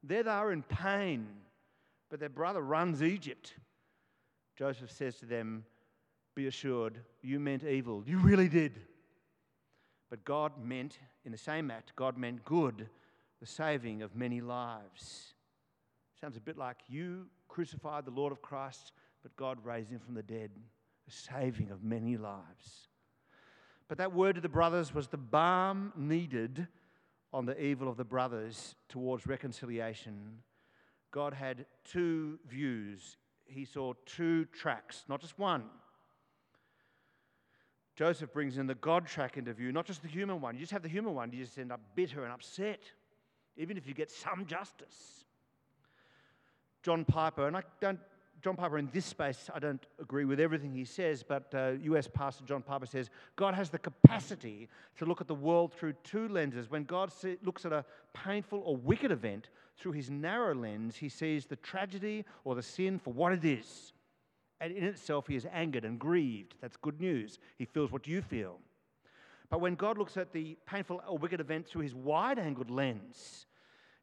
There 0.00 0.22
they 0.22 0.30
are 0.30 0.52
in 0.52 0.62
pain, 0.62 1.26
but 2.08 2.20
their 2.20 2.28
brother 2.28 2.60
runs 2.60 3.02
Egypt. 3.02 3.54
Joseph 4.56 4.92
says 4.92 5.16
to 5.16 5.26
them, 5.26 5.64
Be 6.36 6.46
assured, 6.46 7.00
you 7.20 7.40
meant 7.40 7.64
evil. 7.64 8.04
You 8.06 8.18
really 8.18 8.46
did. 8.46 8.78
But 10.08 10.24
God 10.24 10.52
meant, 10.64 11.00
in 11.24 11.32
the 11.32 11.38
same 11.38 11.68
act, 11.68 11.96
God 11.96 12.16
meant 12.16 12.44
good, 12.44 12.88
the 13.40 13.46
saving 13.46 14.02
of 14.02 14.14
many 14.14 14.40
lives. 14.40 15.34
Sounds 16.20 16.36
a 16.36 16.40
bit 16.40 16.58
like 16.58 16.76
you 16.88 17.26
crucified 17.48 18.04
the 18.04 18.12
Lord 18.12 18.30
of 18.30 18.40
Christ, 18.40 18.92
but 19.20 19.34
God 19.34 19.58
raised 19.64 19.90
him 19.90 19.98
from 19.98 20.14
the 20.14 20.22
dead, 20.22 20.52
the 21.08 21.12
saving 21.12 21.72
of 21.72 21.82
many 21.82 22.16
lives. 22.16 22.86
But 23.90 23.98
that 23.98 24.12
word 24.12 24.36
to 24.36 24.40
the 24.40 24.48
brothers 24.48 24.94
was 24.94 25.08
the 25.08 25.16
balm 25.16 25.92
needed 25.96 26.68
on 27.32 27.44
the 27.44 27.60
evil 27.60 27.88
of 27.88 27.96
the 27.96 28.04
brothers 28.04 28.76
towards 28.88 29.26
reconciliation. 29.26 30.44
God 31.10 31.34
had 31.34 31.66
two 31.82 32.38
views. 32.46 33.16
He 33.46 33.64
saw 33.64 33.94
two 34.06 34.44
tracks, 34.44 35.02
not 35.08 35.20
just 35.20 35.36
one. 35.40 35.64
Joseph 37.96 38.32
brings 38.32 38.58
in 38.58 38.68
the 38.68 38.76
God 38.76 39.08
track 39.08 39.36
into 39.36 39.52
view, 39.52 39.72
not 39.72 39.86
just 39.86 40.02
the 40.02 40.08
human 40.08 40.40
one. 40.40 40.54
You 40.54 40.60
just 40.60 40.72
have 40.72 40.82
the 40.82 40.88
human 40.88 41.16
one, 41.16 41.32
you 41.32 41.44
just 41.44 41.58
end 41.58 41.72
up 41.72 41.80
bitter 41.96 42.22
and 42.22 42.32
upset, 42.32 42.84
even 43.56 43.76
if 43.76 43.88
you 43.88 43.94
get 43.94 44.08
some 44.08 44.46
justice. 44.46 45.24
John 46.84 47.04
Piper, 47.04 47.48
and 47.48 47.56
I 47.56 47.62
don't, 47.80 47.98
John 48.42 48.56
Piper 48.56 48.78
in 48.78 48.88
this 48.92 49.04
space, 49.04 49.50
I 49.54 49.58
don't 49.58 49.84
agree 50.00 50.24
with 50.24 50.40
everything 50.40 50.72
he 50.72 50.84
says, 50.84 51.22
but 51.22 51.52
uh, 51.54 51.72
US 51.82 52.08
Pastor 52.08 52.44
John 52.44 52.62
Piper 52.62 52.86
says 52.86 53.10
God 53.36 53.54
has 53.54 53.70
the 53.70 53.78
capacity 53.78 54.68
to 54.96 55.04
look 55.04 55.20
at 55.20 55.26
the 55.26 55.34
world 55.34 55.72
through 55.74 55.92
two 56.04 56.28
lenses. 56.28 56.70
When 56.70 56.84
God 56.84 57.12
see, 57.12 57.36
looks 57.42 57.66
at 57.66 57.72
a 57.72 57.84
painful 58.14 58.62
or 58.64 58.76
wicked 58.76 59.10
event 59.10 59.50
through 59.76 59.92
his 59.92 60.10
narrow 60.10 60.54
lens, 60.54 60.96
he 60.96 61.08
sees 61.08 61.46
the 61.46 61.56
tragedy 61.56 62.24
or 62.44 62.54
the 62.54 62.62
sin 62.62 62.98
for 62.98 63.12
what 63.12 63.32
it 63.32 63.44
is. 63.44 63.92
And 64.60 64.72
in 64.72 64.84
itself, 64.84 65.26
he 65.26 65.36
is 65.36 65.46
angered 65.52 65.84
and 65.84 65.98
grieved. 65.98 66.54
That's 66.60 66.76
good 66.76 67.00
news. 67.00 67.38
He 67.58 67.64
feels 67.64 67.92
what 67.92 68.06
you 68.06 68.22
feel. 68.22 68.58
But 69.48 69.60
when 69.60 69.74
God 69.74 69.98
looks 69.98 70.16
at 70.16 70.32
the 70.32 70.56
painful 70.66 71.02
or 71.08 71.18
wicked 71.18 71.40
event 71.40 71.66
through 71.66 71.82
his 71.82 71.94
wide 71.94 72.38
angled 72.38 72.70
lens, 72.70 73.46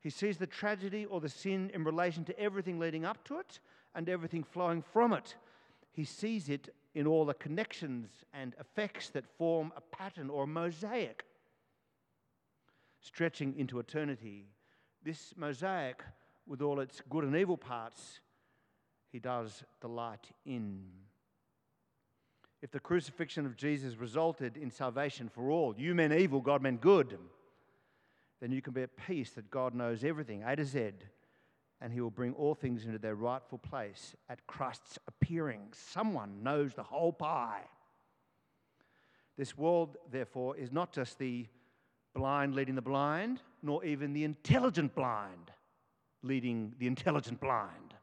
he 0.02 0.10
sees 0.10 0.38
the 0.38 0.48
tragedy 0.48 1.06
or 1.06 1.22
the 1.22 1.30
sin 1.30 1.72
in 1.74 1.84
relation 1.84 2.24
to 2.26 2.40
everything 2.40 2.80
leading 2.80 3.06
up 3.06 3.24
to 3.26 3.40
it 3.40 3.60
and 3.98 4.08
everything 4.08 4.44
flowing 4.44 4.82
from 4.82 5.12
it. 5.12 5.36
He 5.92 6.06
sees 6.06 6.48
it 6.50 6.74
in 6.94 7.08
all 7.08 7.26
the 7.26 7.34
connections 7.34 8.10
and 8.32 8.56
effects 8.60 9.10
that 9.10 9.26
form 9.38 9.74
a 9.76 9.82
pattern 9.82 10.30
or 10.30 10.44
a 10.44 10.48
mosaic 10.48 11.26
stretching 13.02 13.56
into 13.58 13.80
eternity. 13.80 14.46
This 15.04 15.34
mosaic, 15.36 16.04
with 16.46 16.62
all 16.62 16.80
its 16.80 17.02
good 17.10 17.24
and 17.24 17.36
evil 17.36 17.58
parts, 17.58 18.20
he 19.12 19.18
does 19.20 19.64
delight 19.82 20.28
in. 20.46 20.84
If 22.62 22.70
the 22.72 22.80
crucifixion 22.80 23.48
of 23.48 23.58
Jesus 23.58 23.96
resulted 23.96 24.58
in 24.58 24.70
salvation 24.70 25.28
for 25.28 25.50
all, 25.50 25.74
you 25.76 25.96
meant 25.96 26.14
evil, 26.14 26.40
God 26.42 26.62
meant 26.62 26.82
good, 26.82 27.18
then 28.42 28.52
you 28.52 28.62
can 28.62 28.74
be 28.74 28.84
at 28.84 28.96
peace 28.96 29.32
that 29.32 29.50
God 29.50 29.74
knows 29.74 30.04
everything, 30.04 30.44
A 30.44 30.56
to 30.56 30.66
Z, 30.66 30.92
and 31.82 31.94
he 31.94 32.02
will 32.02 32.10
bring 32.12 32.34
all 32.34 32.56
things 32.56 32.86
into 32.86 32.98
their 32.98 33.16
rightful 33.16 33.58
place 33.58 34.16
at 34.30 34.46
Christ's 34.48 34.98
appearing. 35.08 35.68
Someone 35.72 36.44
knows 36.44 36.74
the 36.74 36.84
whole 36.84 37.14
pie. 37.14 37.64
This 39.38 39.58
world, 39.58 39.98
therefore, 40.12 40.58
is 40.58 40.72
not 40.72 40.92
just 40.92 41.20
the 41.20 41.48
blind 42.16 42.56
leading 42.56 42.76
the 42.76 42.82
blind, 42.82 43.42
nor 43.62 43.86
even 43.86 44.14
the 44.14 44.24
intelligent 44.24 44.96
blind 44.96 45.52
leading 46.24 46.74
the 46.80 46.88
intelligent 46.88 47.40
blind. 47.40 47.94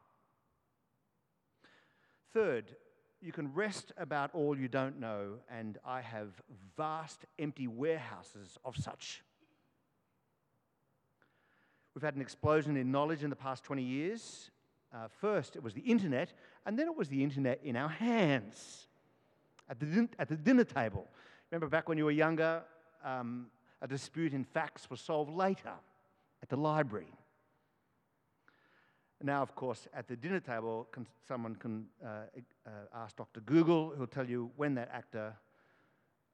Third, 2.33 2.75
you 3.21 3.31
can 3.31 3.53
rest 3.53 3.91
about 3.97 4.29
all 4.33 4.57
you 4.57 4.67
don't 4.67 4.99
know, 4.99 5.39
and 5.49 5.77
I 5.85 6.01
have 6.01 6.29
vast 6.77 7.25
empty 7.39 7.67
warehouses 7.67 8.57
of 8.63 8.77
such. 8.77 9.23
We've 11.95 12.03
had 12.03 12.15
an 12.15 12.21
explosion 12.21 12.75
in 12.75 12.91
knowledge 12.91 13.23
in 13.23 13.29
the 13.29 13.37
past 13.37 13.63
20 13.63 13.81
years. 13.81 14.51
Uh, 14.93 15.07
first, 15.07 15.55
it 15.55 15.63
was 15.63 15.73
the 15.73 15.81
internet, 15.81 16.33
and 16.65 16.77
then 16.77 16.87
it 16.87 16.95
was 16.95 17.07
the 17.07 17.23
internet 17.23 17.61
in 17.63 17.77
our 17.77 17.87
hands 17.87 18.87
at 19.69 19.79
the, 19.79 19.85
din- 19.85 20.09
at 20.19 20.27
the 20.27 20.35
dinner 20.35 20.65
table. 20.65 21.07
Remember 21.49 21.69
back 21.69 21.87
when 21.87 21.97
you 21.97 22.03
were 22.03 22.11
younger, 22.11 22.63
um, 23.03 23.47
a 23.81 23.87
dispute 23.87 24.33
in 24.33 24.43
facts 24.43 24.89
was 24.89 24.99
solved 24.99 25.31
later 25.31 25.71
at 26.43 26.49
the 26.49 26.57
library. 26.57 27.13
Now, 29.23 29.41
of 29.41 29.55
course, 29.55 29.87
at 29.93 30.09
the 30.09 30.17
dinner 30.17 30.41
table, 30.41 30.89
can, 30.91 31.07
someone 31.25 31.55
can 31.55 31.85
uh, 32.05 32.09
uh, 32.67 32.69
ask 32.93 33.15
Dr. 33.15 33.39
Google, 33.39 33.93
who'll 33.95 34.05
tell 34.05 34.27
you 34.27 34.51
when 34.57 34.75
that 34.75 34.89
actor, 34.91 35.33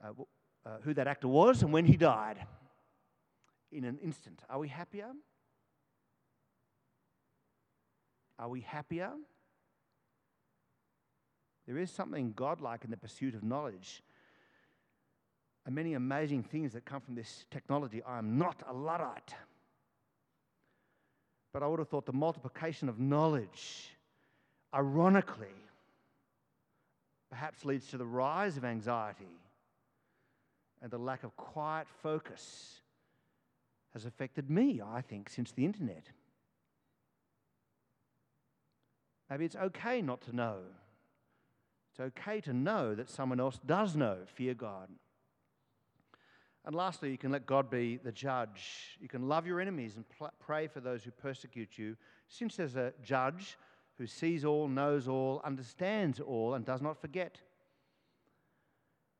uh, 0.03 0.07
uh, 0.65 0.69
who 0.81 0.95
that 0.95 1.07
actor 1.07 1.27
was 1.27 1.61
and 1.61 1.71
when 1.71 1.85
he 1.85 1.95
died 1.95 2.39
in 3.71 3.83
an 3.83 3.99
instant. 4.03 4.41
Are 4.49 4.57
we 4.57 4.67
happier? 4.67 5.11
Are 8.41 8.49
we 8.49 8.61
happier? 8.61 9.11
There 11.67 11.77
is 11.77 11.91
something 11.91 12.33
godlike 12.35 12.83
in 12.83 12.89
the 12.89 12.97
pursuit 12.97 13.35
of 13.35 13.43
knowledge. 13.43 14.01
And 15.65 15.75
many 15.75 15.93
amazing 15.93 16.41
things 16.41 16.73
that 16.73 16.83
come 16.83 17.01
from 17.01 17.13
this 17.13 17.45
technology. 17.51 18.01
I 18.01 18.17
am 18.17 18.39
not 18.39 18.63
a 18.67 18.73
Luddite. 18.73 19.35
But 21.53 21.61
I 21.61 21.67
would 21.67 21.77
have 21.77 21.89
thought 21.89 22.07
the 22.07 22.13
multiplication 22.13 22.89
of 22.89 22.99
knowledge, 22.99 23.89
ironically, 24.73 25.53
perhaps 27.29 27.63
leads 27.63 27.87
to 27.89 27.97
the 27.97 28.05
rise 28.05 28.57
of 28.57 28.65
anxiety 28.65 29.37
and 30.81 30.89
the 30.89 30.97
lack 30.97 31.23
of 31.23 31.35
quiet 31.37 31.87
focus 32.01 32.81
has 33.93 34.05
affected 34.05 34.49
me, 34.49 34.81
I 34.83 35.01
think, 35.01 35.29
since 35.29 35.51
the 35.51 35.63
internet. 35.63 36.07
Maybe 39.31 39.45
it's 39.45 39.55
okay 39.55 40.01
not 40.01 40.19
to 40.23 40.35
know. 40.35 40.57
It's 41.91 42.01
okay 42.01 42.41
to 42.41 42.51
know 42.51 42.93
that 42.93 43.09
someone 43.09 43.39
else 43.39 43.61
does 43.65 43.95
know. 43.95 44.17
Fear 44.25 44.55
God. 44.55 44.89
And 46.65 46.75
lastly, 46.75 47.11
you 47.11 47.17
can 47.17 47.31
let 47.31 47.45
God 47.45 47.69
be 47.69 47.97
the 48.03 48.11
judge. 48.11 48.97
You 48.99 49.07
can 49.07 49.29
love 49.29 49.47
your 49.47 49.61
enemies 49.61 49.95
and 49.95 50.05
pl- 50.09 50.33
pray 50.41 50.67
for 50.67 50.81
those 50.81 51.05
who 51.05 51.11
persecute 51.11 51.77
you, 51.77 51.95
since 52.27 52.57
there's 52.57 52.75
a 52.75 52.91
judge 53.01 53.57
who 53.97 54.05
sees 54.05 54.43
all, 54.43 54.67
knows 54.67 55.07
all, 55.07 55.41
understands 55.45 56.19
all, 56.19 56.53
and 56.53 56.65
does 56.65 56.81
not 56.81 56.99
forget. 56.99 57.39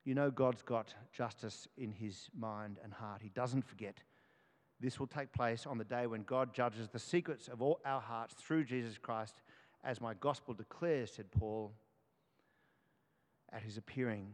You 0.03 0.13
know 0.13 0.29
God's 0.29 0.61
got 0.61 0.93
justice 1.13 1.69
in 1.77 1.93
his 1.93 2.29
mind 2.37 2.79
and 2.83 2.93
heart. 2.93 3.21
He 3.21 3.29
doesn't 3.29 3.63
forget. 3.63 4.03
This 4.81 4.99
will 4.99 5.07
take 5.07 5.31
place 5.31 5.65
on 5.65 5.77
the 5.77 5.85
day 5.85 6.05
when 6.05 6.23
God 6.23 6.53
judges 6.53 6.89
the 6.89 6.99
secrets 6.99 7.47
of 7.47 7.61
all 7.61 7.79
our 7.85 8.01
hearts 8.01 8.33
through 8.33 8.65
Jesus 8.65 8.97
Christ 8.97 9.35
as 9.83 9.99
my 9.99 10.13
gospel 10.13 10.53
declares, 10.53 11.11
said 11.11 11.31
Paul, 11.31 11.71
at 13.51 13.63
his 13.63 13.77
appearing. 13.77 14.27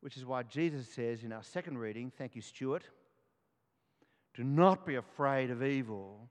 Which 0.00 0.16
is 0.16 0.24
why 0.24 0.42
Jesus 0.42 0.88
says 0.88 1.22
in 1.22 1.32
our 1.32 1.42
second 1.42 1.78
reading, 1.78 2.12
thank 2.16 2.36
you, 2.36 2.42
Stuart, 2.42 2.84
do 4.34 4.44
not 4.44 4.84
be 4.84 4.96
afraid 4.96 5.50
of 5.50 5.62
evil, 5.62 6.28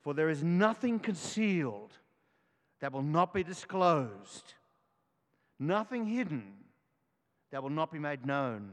for 0.00 0.14
there 0.14 0.30
is 0.30 0.42
nothing 0.42 0.98
concealed 0.98 1.92
that 2.80 2.92
will 2.92 3.02
not 3.02 3.32
be 3.32 3.44
disclosed, 3.44 4.54
nothing 5.58 6.06
hidden 6.06 6.54
that 7.50 7.62
will 7.62 7.70
not 7.70 7.92
be 7.92 7.98
made 7.98 8.26
known. 8.26 8.70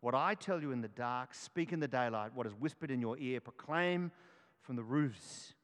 What 0.00 0.14
I 0.14 0.34
tell 0.34 0.60
you 0.60 0.70
in 0.70 0.82
the 0.82 0.88
dark, 0.88 1.34
speak 1.34 1.72
in 1.72 1.80
the 1.80 1.88
daylight. 1.88 2.34
What 2.34 2.46
is 2.46 2.52
whispered 2.52 2.90
in 2.90 3.00
your 3.00 3.18
ear, 3.18 3.40
proclaim 3.40 4.12
from 4.60 4.76
the 4.76 4.82
roofs. 4.82 5.54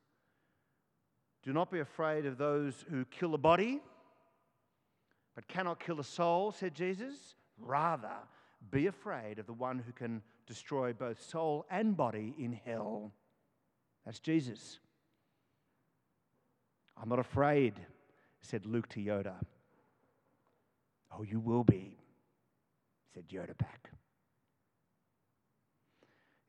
Do 1.42 1.53
not 1.53 1.70
be 1.70 1.81
afraid 1.81 2.26
of 2.26 2.37
those 2.37 2.85
who 2.90 3.05
kill 3.07 3.31
the 3.31 3.38
body, 3.38 3.81
but 5.35 5.48
cannot 5.48 5.81
kill 5.81 5.96
the 5.96 6.05
soul, 6.05 6.53
said 6.53 6.74
Jesus. 6.74 7.35
Rather, 7.59 8.12
be 8.70 8.87
afraid 8.87 9.38
of 9.38 9.46
the 9.46 9.53
one 9.53 9.79
who 9.79 9.92
can 9.92 10.22
destroy 10.46 10.92
both 10.92 11.22
soul 11.22 11.64
and 11.70 11.96
body 11.96 12.35
in 12.38 12.53
hell. 12.53 13.12
That's 14.05 14.18
Jesus. 14.18 14.81
I'm 17.00 17.09
not 17.09 17.18
afraid, 17.18 17.74
said 18.42 18.66
Luke 18.66 18.88
to 18.90 19.00
Yoda. 19.00 19.35
Oh, 21.16 21.22
you 21.22 21.40
will 21.40 21.64
be, 21.64 21.96
said 23.14 23.29
Yoda 23.29 23.57
back. 23.57 23.90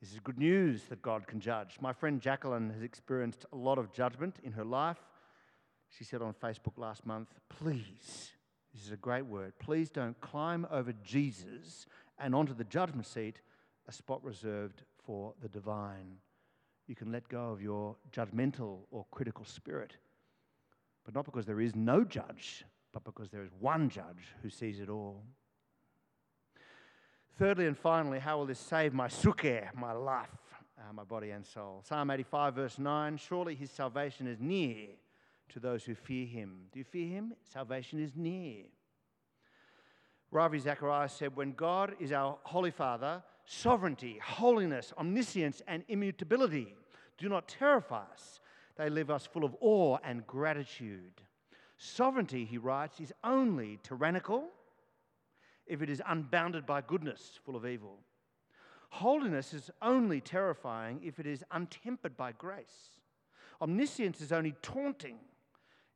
This 0.01 0.13
is 0.13 0.19
good 0.19 0.39
news 0.39 0.85
that 0.89 1.03
God 1.03 1.27
can 1.27 1.39
judge. 1.39 1.77
My 1.79 1.93
friend 1.93 2.19
Jacqueline 2.19 2.71
has 2.71 2.81
experienced 2.81 3.45
a 3.53 3.55
lot 3.55 3.77
of 3.77 3.93
judgment 3.93 4.37
in 4.43 4.51
her 4.53 4.65
life. 4.65 4.97
She 5.89 6.03
said 6.03 6.23
on 6.23 6.33
Facebook 6.33 6.77
last 6.77 7.05
month, 7.05 7.29
please, 7.49 8.31
this 8.73 8.83
is 8.83 8.91
a 8.91 8.97
great 8.97 9.27
word, 9.27 9.53
please 9.59 9.91
don't 9.91 10.19
climb 10.19 10.65
over 10.71 10.91
Jesus 11.03 11.85
and 12.17 12.33
onto 12.33 12.55
the 12.55 12.63
judgment 12.63 13.05
seat, 13.05 13.41
a 13.87 13.91
spot 13.91 14.23
reserved 14.23 14.81
for 15.05 15.35
the 15.39 15.49
divine. 15.49 16.17
You 16.87 16.95
can 16.95 17.11
let 17.11 17.29
go 17.29 17.51
of 17.51 17.61
your 17.61 17.95
judgmental 18.11 18.79
or 18.89 19.05
critical 19.11 19.45
spirit, 19.45 19.97
but 21.05 21.13
not 21.13 21.25
because 21.25 21.45
there 21.45 21.61
is 21.61 21.75
no 21.75 22.03
judge, 22.03 22.65
but 22.91 23.03
because 23.03 23.29
there 23.29 23.43
is 23.43 23.51
one 23.59 23.87
judge 23.87 24.33
who 24.41 24.49
sees 24.49 24.79
it 24.79 24.89
all. 24.89 25.21
Thirdly 27.41 27.65
and 27.65 27.75
finally, 27.75 28.19
how 28.19 28.37
will 28.37 28.45
this 28.45 28.59
save 28.59 28.93
my 28.93 29.07
suke, 29.07 29.73
my 29.73 29.93
life, 29.93 30.29
uh, 30.77 30.93
my 30.93 31.03
body 31.03 31.31
and 31.31 31.43
soul? 31.43 31.81
Psalm 31.83 32.11
85, 32.11 32.53
verse 32.53 32.77
9 32.77 33.17
Surely 33.17 33.55
his 33.55 33.71
salvation 33.71 34.27
is 34.27 34.39
near 34.39 34.89
to 35.49 35.59
those 35.59 35.83
who 35.83 35.95
fear 35.95 36.27
him. 36.27 36.67
Do 36.71 36.77
you 36.77 36.85
fear 36.85 37.07
him? 37.07 37.33
Salvation 37.51 37.99
is 37.99 38.15
near. 38.15 38.65
Ravi 40.29 40.59
Zacharias 40.59 41.13
said, 41.13 41.35
When 41.35 41.53
God 41.53 41.95
is 41.99 42.11
our 42.11 42.37
Holy 42.43 42.69
Father, 42.69 43.23
sovereignty, 43.45 44.19
holiness, 44.23 44.93
omniscience, 44.99 45.63
and 45.67 45.83
immutability 45.87 46.75
do 47.17 47.27
not 47.27 47.47
terrify 47.47 48.03
us. 48.13 48.39
They 48.77 48.87
leave 48.87 49.09
us 49.09 49.25
full 49.25 49.45
of 49.45 49.55
awe 49.61 49.97
and 50.03 50.27
gratitude. 50.27 51.21
Sovereignty, 51.79 52.45
he 52.45 52.59
writes, 52.59 52.99
is 52.99 53.11
only 53.23 53.79
tyrannical 53.81 54.49
if 55.67 55.81
it 55.81 55.89
is 55.89 56.01
unbounded 56.07 56.65
by 56.65 56.81
goodness, 56.81 57.39
full 57.43 57.55
of 57.55 57.65
evil. 57.65 57.99
Holiness 58.89 59.53
is 59.53 59.71
only 59.81 60.19
terrifying 60.19 60.99
if 61.03 61.19
it 61.19 61.25
is 61.25 61.43
untempered 61.51 62.17
by 62.17 62.33
grace. 62.33 62.99
Omniscience 63.61 64.21
is 64.21 64.31
only 64.31 64.53
taunting 64.61 65.17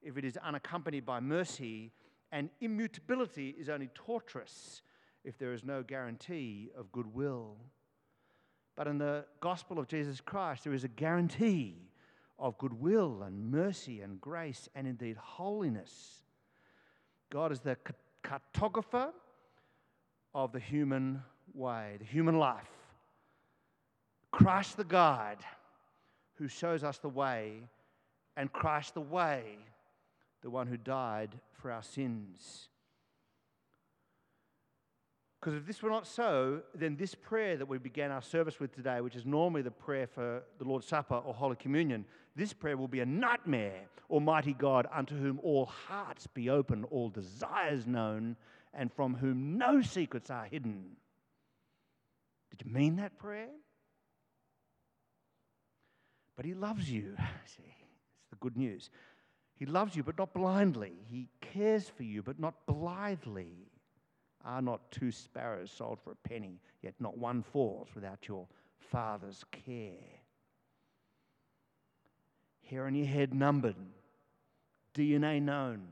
if 0.02 0.18
it 0.18 0.24
is 0.24 0.38
unaccompanied 0.38 1.06
by 1.06 1.20
mercy, 1.20 1.92
and 2.32 2.50
immutability 2.62 3.56
is 3.60 3.70
only 3.70 3.90
torturous 3.96 4.82
if 5.24 5.38
there 5.38 5.52
is 5.52 5.64
no 5.64 5.82
guarantee 5.82 6.70
of 6.78 6.92
goodwill. 6.92 7.58
But 8.76 8.88
in 8.88 8.98
the 8.98 9.26
gospel 9.40 9.80
of 9.80 9.88
Jesus 9.88 10.22
Christ, 10.22 10.64
there 10.64 10.74
is 10.74 10.84
a 10.84 10.90
guarantee 10.90 11.90
of 12.38 12.58
goodwill 12.58 13.24
and 13.24 13.52
mercy 13.52 14.02
and 14.02 14.22
grace 14.22 14.70
and 14.76 14.88
indeed 14.88 15.18
holiness. 15.18 16.24
God 17.32 17.52
is 17.52 17.62
the 17.62 17.78
cartographer 18.24 19.12
of 20.36 20.52
the 20.52 20.60
human 20.60 21.24
way, 21.54 21.96
the 21.98 22.06
human 22.06 22.38
life. 22.38 22.68
Christ 24.32 24.76
the 24.76 24.84
guide 24.84 25.38
who 26.36 26.50
shows 26.50 26.84
us 26.84 26.98
the 26.98 27.08
way, 27.10 27.62
and 28.36 28.52
Christ 28.52 28.94
the 28.94 29.02
way, 29.02 29.58
the 30.44 30.50
one 30.50 30.68
who 30.68 30.76
died 30.76 31.30
for 31.54 31.72
our 31.72 31.82
sins. 31.82 32.68
Because 35.40 35.54
if 35.54 35.66
this 35.66 35.82
were 35.82 35.90
not 35.90 36.06
so, 36.06 36.64
then 36.74 36.98
this 36.98 37.16
prayer 37.16 37.56
that 37.56 37.68
we 37.68 37.78
began 37.78 38.12
our 38.12 38.22
service 38.22 38.60
with 38.60 38.76
today, 38.76 39.00
which 39.00 39.16
is 39.16 39.26
normally 39.26 39.62
the 39.62 39.72
prayer 39.72 40.08
for 40.08 40.44
the 40.58 40.66
Lord's 40.66 40.86
Supper 40.88 41.16
or 41.16 41.34
Holy 41.34 41.56
Communion, 41.56 42.04
this 42.36 42.52
prayer 42.52 42.76
will 42.76 42.90
be 42.90 43.00
a 43.00 43.06
nightmare. 43.06 43.84
Almighty 44.10 44.54
God, 44.54 44.86
unto 44.94 45.18
whom 45.18 45.40
all 45.42 45.68
hearts 45.68 46.28
be 46.28 46.50
open, 46.50 46.84
all 46.86 47.10
desires 47.10 47.88
known, 47.88 48.36
and 48.76 48.92
from 48.92 49.16
whom 49.16 49.58
no 49.58 49.82
secrets 49.82 50.30
are 50.30 50.46
hidden. 50.46 50.98
Did 52.52 52.66
you 52.66 52.74
mean 52.74 52.98
that 52.98 53.18
prayer? 53.18 53.50
But 56.36 56.46
he 56.46 56.54
loves 56.54 56.90
you. 56.90 57.16
See, 57.46 57.64
it's 57.64 58.30
the 58.30 58.36
good 58.38 58.58
news. 58.58 58.90
He 59.56 59.66
loves 59.66 59.96
you, 59.96 60.04
but 60.04 60.18
not 60.18 60.34
blindly. 60.34 60.94
He 61.08 61.30
cares 61.40 61.88
for 61.88 62.04
you, 62.04 62.22
but 62.22 62.40
not 62.40 62.66
blithely. 62.66 63.72
Are 64.44 64.62
not 64.62 64.92
two 64.92 65.12
sparrows 65.12 65.72
sold 65.72 66.00
for 66.04 66.12
a 66.12 66.28
penny, 66.28 66.60
yet 66.82 66.94
not 67.00 67.18
one 67.18 67.42
falls 67.42 67.88
without 67.96 68.28
your 68.28 68.48
Father's 68.92 69.44
care? 69.52 69.94
Hair 72.70 72.86
on 72.86 72.96
your 72.96 73.08
head 73.08 73.34
numbered, 73.34 73.76
DNA 74.94 75.42
known, 75.42 75.88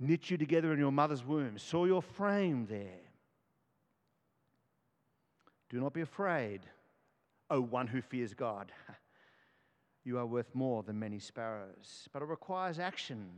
knit 0.00 0.30
you 0.30 0.36
together 0.36 0.72
in 0.72 0.78
your 0.78 0.92
mother's 0.92 1.24
womb, 1.24 1.58
saw 1.58 1.84
your 1.84 2.02
frame 2.02 2.66
there. 2.68 3.00
Do 5.70 5.80
not 5.80 5.92
be 5.92 6.00
afraid, 6.00 6.60
O 7.50 7.60
one 7.60 7.86
who 7.86 8.00
fears 8.00 8.34
God. 8.34 8.72
You 10.04 10.16
are 10.16 10.24
worth 10.24 10.54
more 10.54 10.82
than 10.82 10.98
many 10.98 11.18
sparrows. 11.18 12.08
But 12.14 12.22
it 12.22 12.28
requires 12.28 12.78
action. 12.78 13.28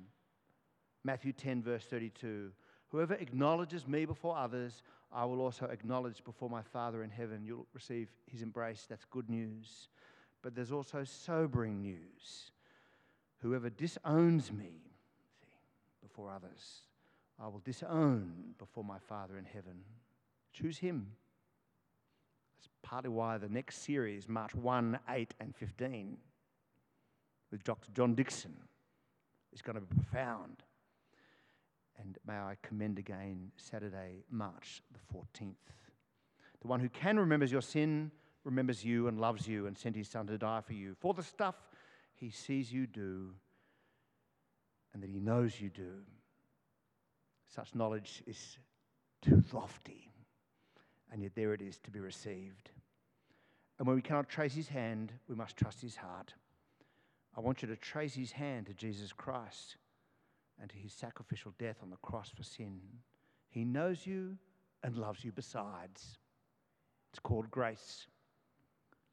Matthew 1.02 1.32
10, 1.32 1.64
verse 1.64 1.84
32. 1.84 2.52
Whoever 2.90 3.14
acknowledges 3.14 3.88
me 3.88 4.04
before 4.04 4.36
others, 4.36 4.84
I 5.12 5.24
will 5.24 5.40
also 5.40 5.66
acknowledge 5.66 6.22
before 6.22 6.48
my 6.48 6.62
Father 6.62 7.02
in 7.02 7.10
heaven. 7.10 7.42
You'll 7.44 7.66
receive 7.74 8.08
his 8.26 8.42
embrace. 8.42 8.86
That's 8.88 9.04
good 9.06 9.28
news. 9.28 9.88
But 10.42 10.54
there's 10.54 10.70
also 10.70 11.02
sobering 11.02 11.82
news. 11.82 12.52
Whoever 13.38 13.68
disowns 13.68 14.52
me 14.52 14.89
before 16.02 16.30
others, 16.30 16.82
I 17.42 17.48
will 17.48 17.62
disown 17.64 18.54
before 18.58 18.84
my 18.84 18.98
Father 18.98 19.38
in 19.38 19.44
heaven. 19.44 19.84
Choose 20.52 20.78
him. 20.78 21.06
That's 22.58 22.68
partly 22.82 23.10
why 23.10 23.38
the 23.38 23.48
next 23.48 23.82
series, 23.82 24.28
March 24.28 24.54
1, 24.54 24.98
8, 25.08 25.34
and 25.40 25.54
15, 25.56 26.16
with 27.50 27.64
Dr. 27.64 27.90
John 27.92 28.14
Dickson 28.14 28.54
is 29.52 29.62
going 29.62 29.74
to 29.76 29.80
be 29.80 29.94
profound. 29.94 30.62
And 31.98 32.18
may 32.26 32.34
I 32.34 32.56
commend 32.62 32.98
again 32.98 33.50
Saturday, 33.56 34.24
March 34.30 34.82
the 34.92 35.16
14th. 35.16 35.54
The 36.60 36.68
one 36.68 36.80
who 36.80 36.88
can 36.88 37.18
remembers 37.18 37.50
your 37.50 37.62
sin, 37.62 38.10
remembers 38.44 38.84
you 38.84 39.08
and 39.08 39.18
loves 39.18 39.46
you 39.48 39.66
and 39.66 39.76
sent 39.76 39.96
his 39.96 40.08
son 40.08 40.26
to 40.26 40.38
die 40.38 40.60
for 40.60 40.72
you, 40.72 40.94
for 40.98 41.14
the 41.14 41.22
stuff 41.22 41.54
he 42.14 42.30
sees 42.30 42.72
you 42.72 42.86
do 42.86 43.30
and 44.92 45.02
that 45.02 45.10
he 45.10 45.20
knows 45.20 45.60
you 45.60 45.70
do. 45.70 45.92
Such 47.48 47.74
knowledge 47.74 48.22
is 48.26 48.58
too 49.22 49.42
lofty, 49.52 50.10
and 51.12 51.22
yet 51.22 51.32
there 51.34 51.52
it 51.52 51.62
is 51.62 51.78
to 51.78 51.90
be 51.90 52.00
received. 52.00 52.70
And 53.78 53.86
when 53.86 53.96
we 53.96 54.02
cannot 54.02 54.28
trace 54.28 54.54
his 54.54 54.68
hand, 54.68 55.12
we 55.28 55.34
must 55.34 55.56
trust 55.56 55.80
his 55.80 55.96
heart. 55.96 56.34
I 57.36 57.40
want 57.40 57.62
you 57.62 57.68
to 57.68 57.76
trace 57.76 58.14
his 58.14 58.32
hand 58.32 58.66
to 58.66 58.74
Jesus 58.74 59.12
Christ 59.12 59.76
and 60.60 60.68
to 60.70 60.76
his 60.76 60.92
sacrificial 60.92 61.54
death 61.58 61.76
on 61.82 61.90
the 61.90 61.96
cross 61.96 62.28
for 62.28 62.42
sin. 62.42 62.80
He 63.48 63.64
knows 63.64 64.06
you 64.06 64.36
and 64.82 64.96
loves 64.96 65.24
you 65.24 65.32
besides. 65.32 66.18
It's 67.10 67.18
called 67.18 67.50
grace, 67.50 68.06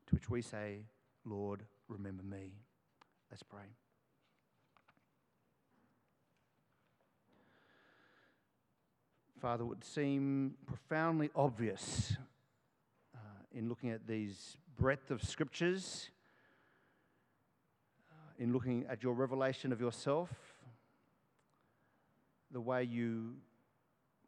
to 0.08 0.16
which 0.16 0.30
we 0.30 0.42
say, 0.42 0.86
Lord, 1.26 1.64
remember 1.88 2.24
me. 2.24 2.52
Let's 3.32 3.44
pray. 3.44 3.66
Father, 9.42 9.66
would 9.66 9.84
seem 9.84 10.56
profoundly 10.66 11.30
obvious 11.36 12.16
uh, 13.16 13.20
in 13.54 13.70
looking 13.70 13.92
at 13.92 14.08
these 14.08 14.58
breadth 14.78 15.12
of 15.12 15.24
scriptures 15.24 16.10
in 18.40 18.54
looking 18.54 18.86
at 18.90 19.04
your 19.04 19.14
revelation 19.14 19.72
of 19.72 19.82
yourself, 19.82 20.30
the 22.52 22.62
way 22.62 22.84
you 22.84 23.36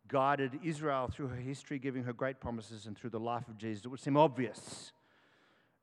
guided 0.08 0.60
Israel 0.64 1.08
through 1.08 1.28
her 1.28 1.36
history, 1.36 1.78
giving 1.78 2.04
her 2.04 2.14
great 2.14 2.40
promises, 2.40 2.86
and 2.88 2.98
through 2.98 3.12
the 3.12 3.20
life 3.20 3.48
of 3.48 3.58
Jesus, 3.58 3.86
it 3.86 3.90
would 3.90 4.00
seem 4.00 4.18
obvious 4.18 4.92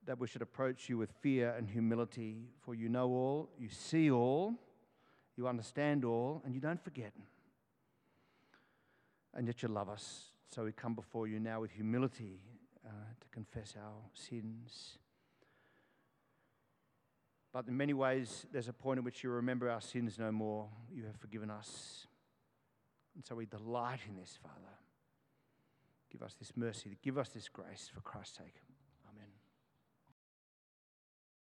that 0.07 0.19
we 0.19 0.27
should 0.27 0.43
approach 0.43 0.89
you 0.89 0.99
with 0.99 1.11
fear 1.21 1.55
and 1.57 1.69
humility, 1.69 2.37
for 2.65 2.75
you 2.75 2.89
know 2.89 3.09
all, 3.09 3.49
you 3.59 3.69
see 3.69 4.11
all, 4.11 4.55
you 5.37 5.47
understand 5.49 6.05
all, 6.05 6.43
and 6.45 6.55
you 6.55 6.61
don't 6.61 6.83
forget. 6.83 7.13
And 9.37 9.47
yet 9.47 9.63
you 9.63 9.69
love 9.69 9.89
us. 9.89 10.33
So 10.51 10.65
we 10.65 10.73
come 10.73 10.95
before 10.95 11.29
you 11.29 11.39
now 11.39 11.61
with 11.61 11.71
humility 11.71 12.41
uh, 12.85 12.91
to 13.21 13.29
confess 13.29 13.75
our 13.77 13.93
sins. 14.15 14.99
But 17.53 17.69
in 17.69 17.77
many 17.77 17.93
ways, 17.93 18.47
there's 18.53 18.69
a 18.69 18.73
point 18.73 18.99
at 18.99 19.05
which 19.05 19.23
you 19.23 19.31
remember 19.31 19.71
our 19.71 19.81
sins 19.81 20.19
no 20.19 20.33
more. 20.33 20.69
You 20.93 21.05
have 21.05 21.17
forgiven 21.17 21.51
us. 21.51 22.07
And 23.15 23.25
so 23.25 23.35
we 23.35 23.47
delight 23.47 24.01
in 24.09 24.17
this, 24.17 24.39
Father. 24.43 24.75
Give 26.11 26.23
us 26.23 26.35
this 26.35 26.53
mercy, 26.57 26.97
give 27.03 27.19
us 27.19 27.29
this 27.29 27.49
grace 27.49 27.91
for 27.93 28.01
Christ's 28.01 28.39
sake. 28.39 28.63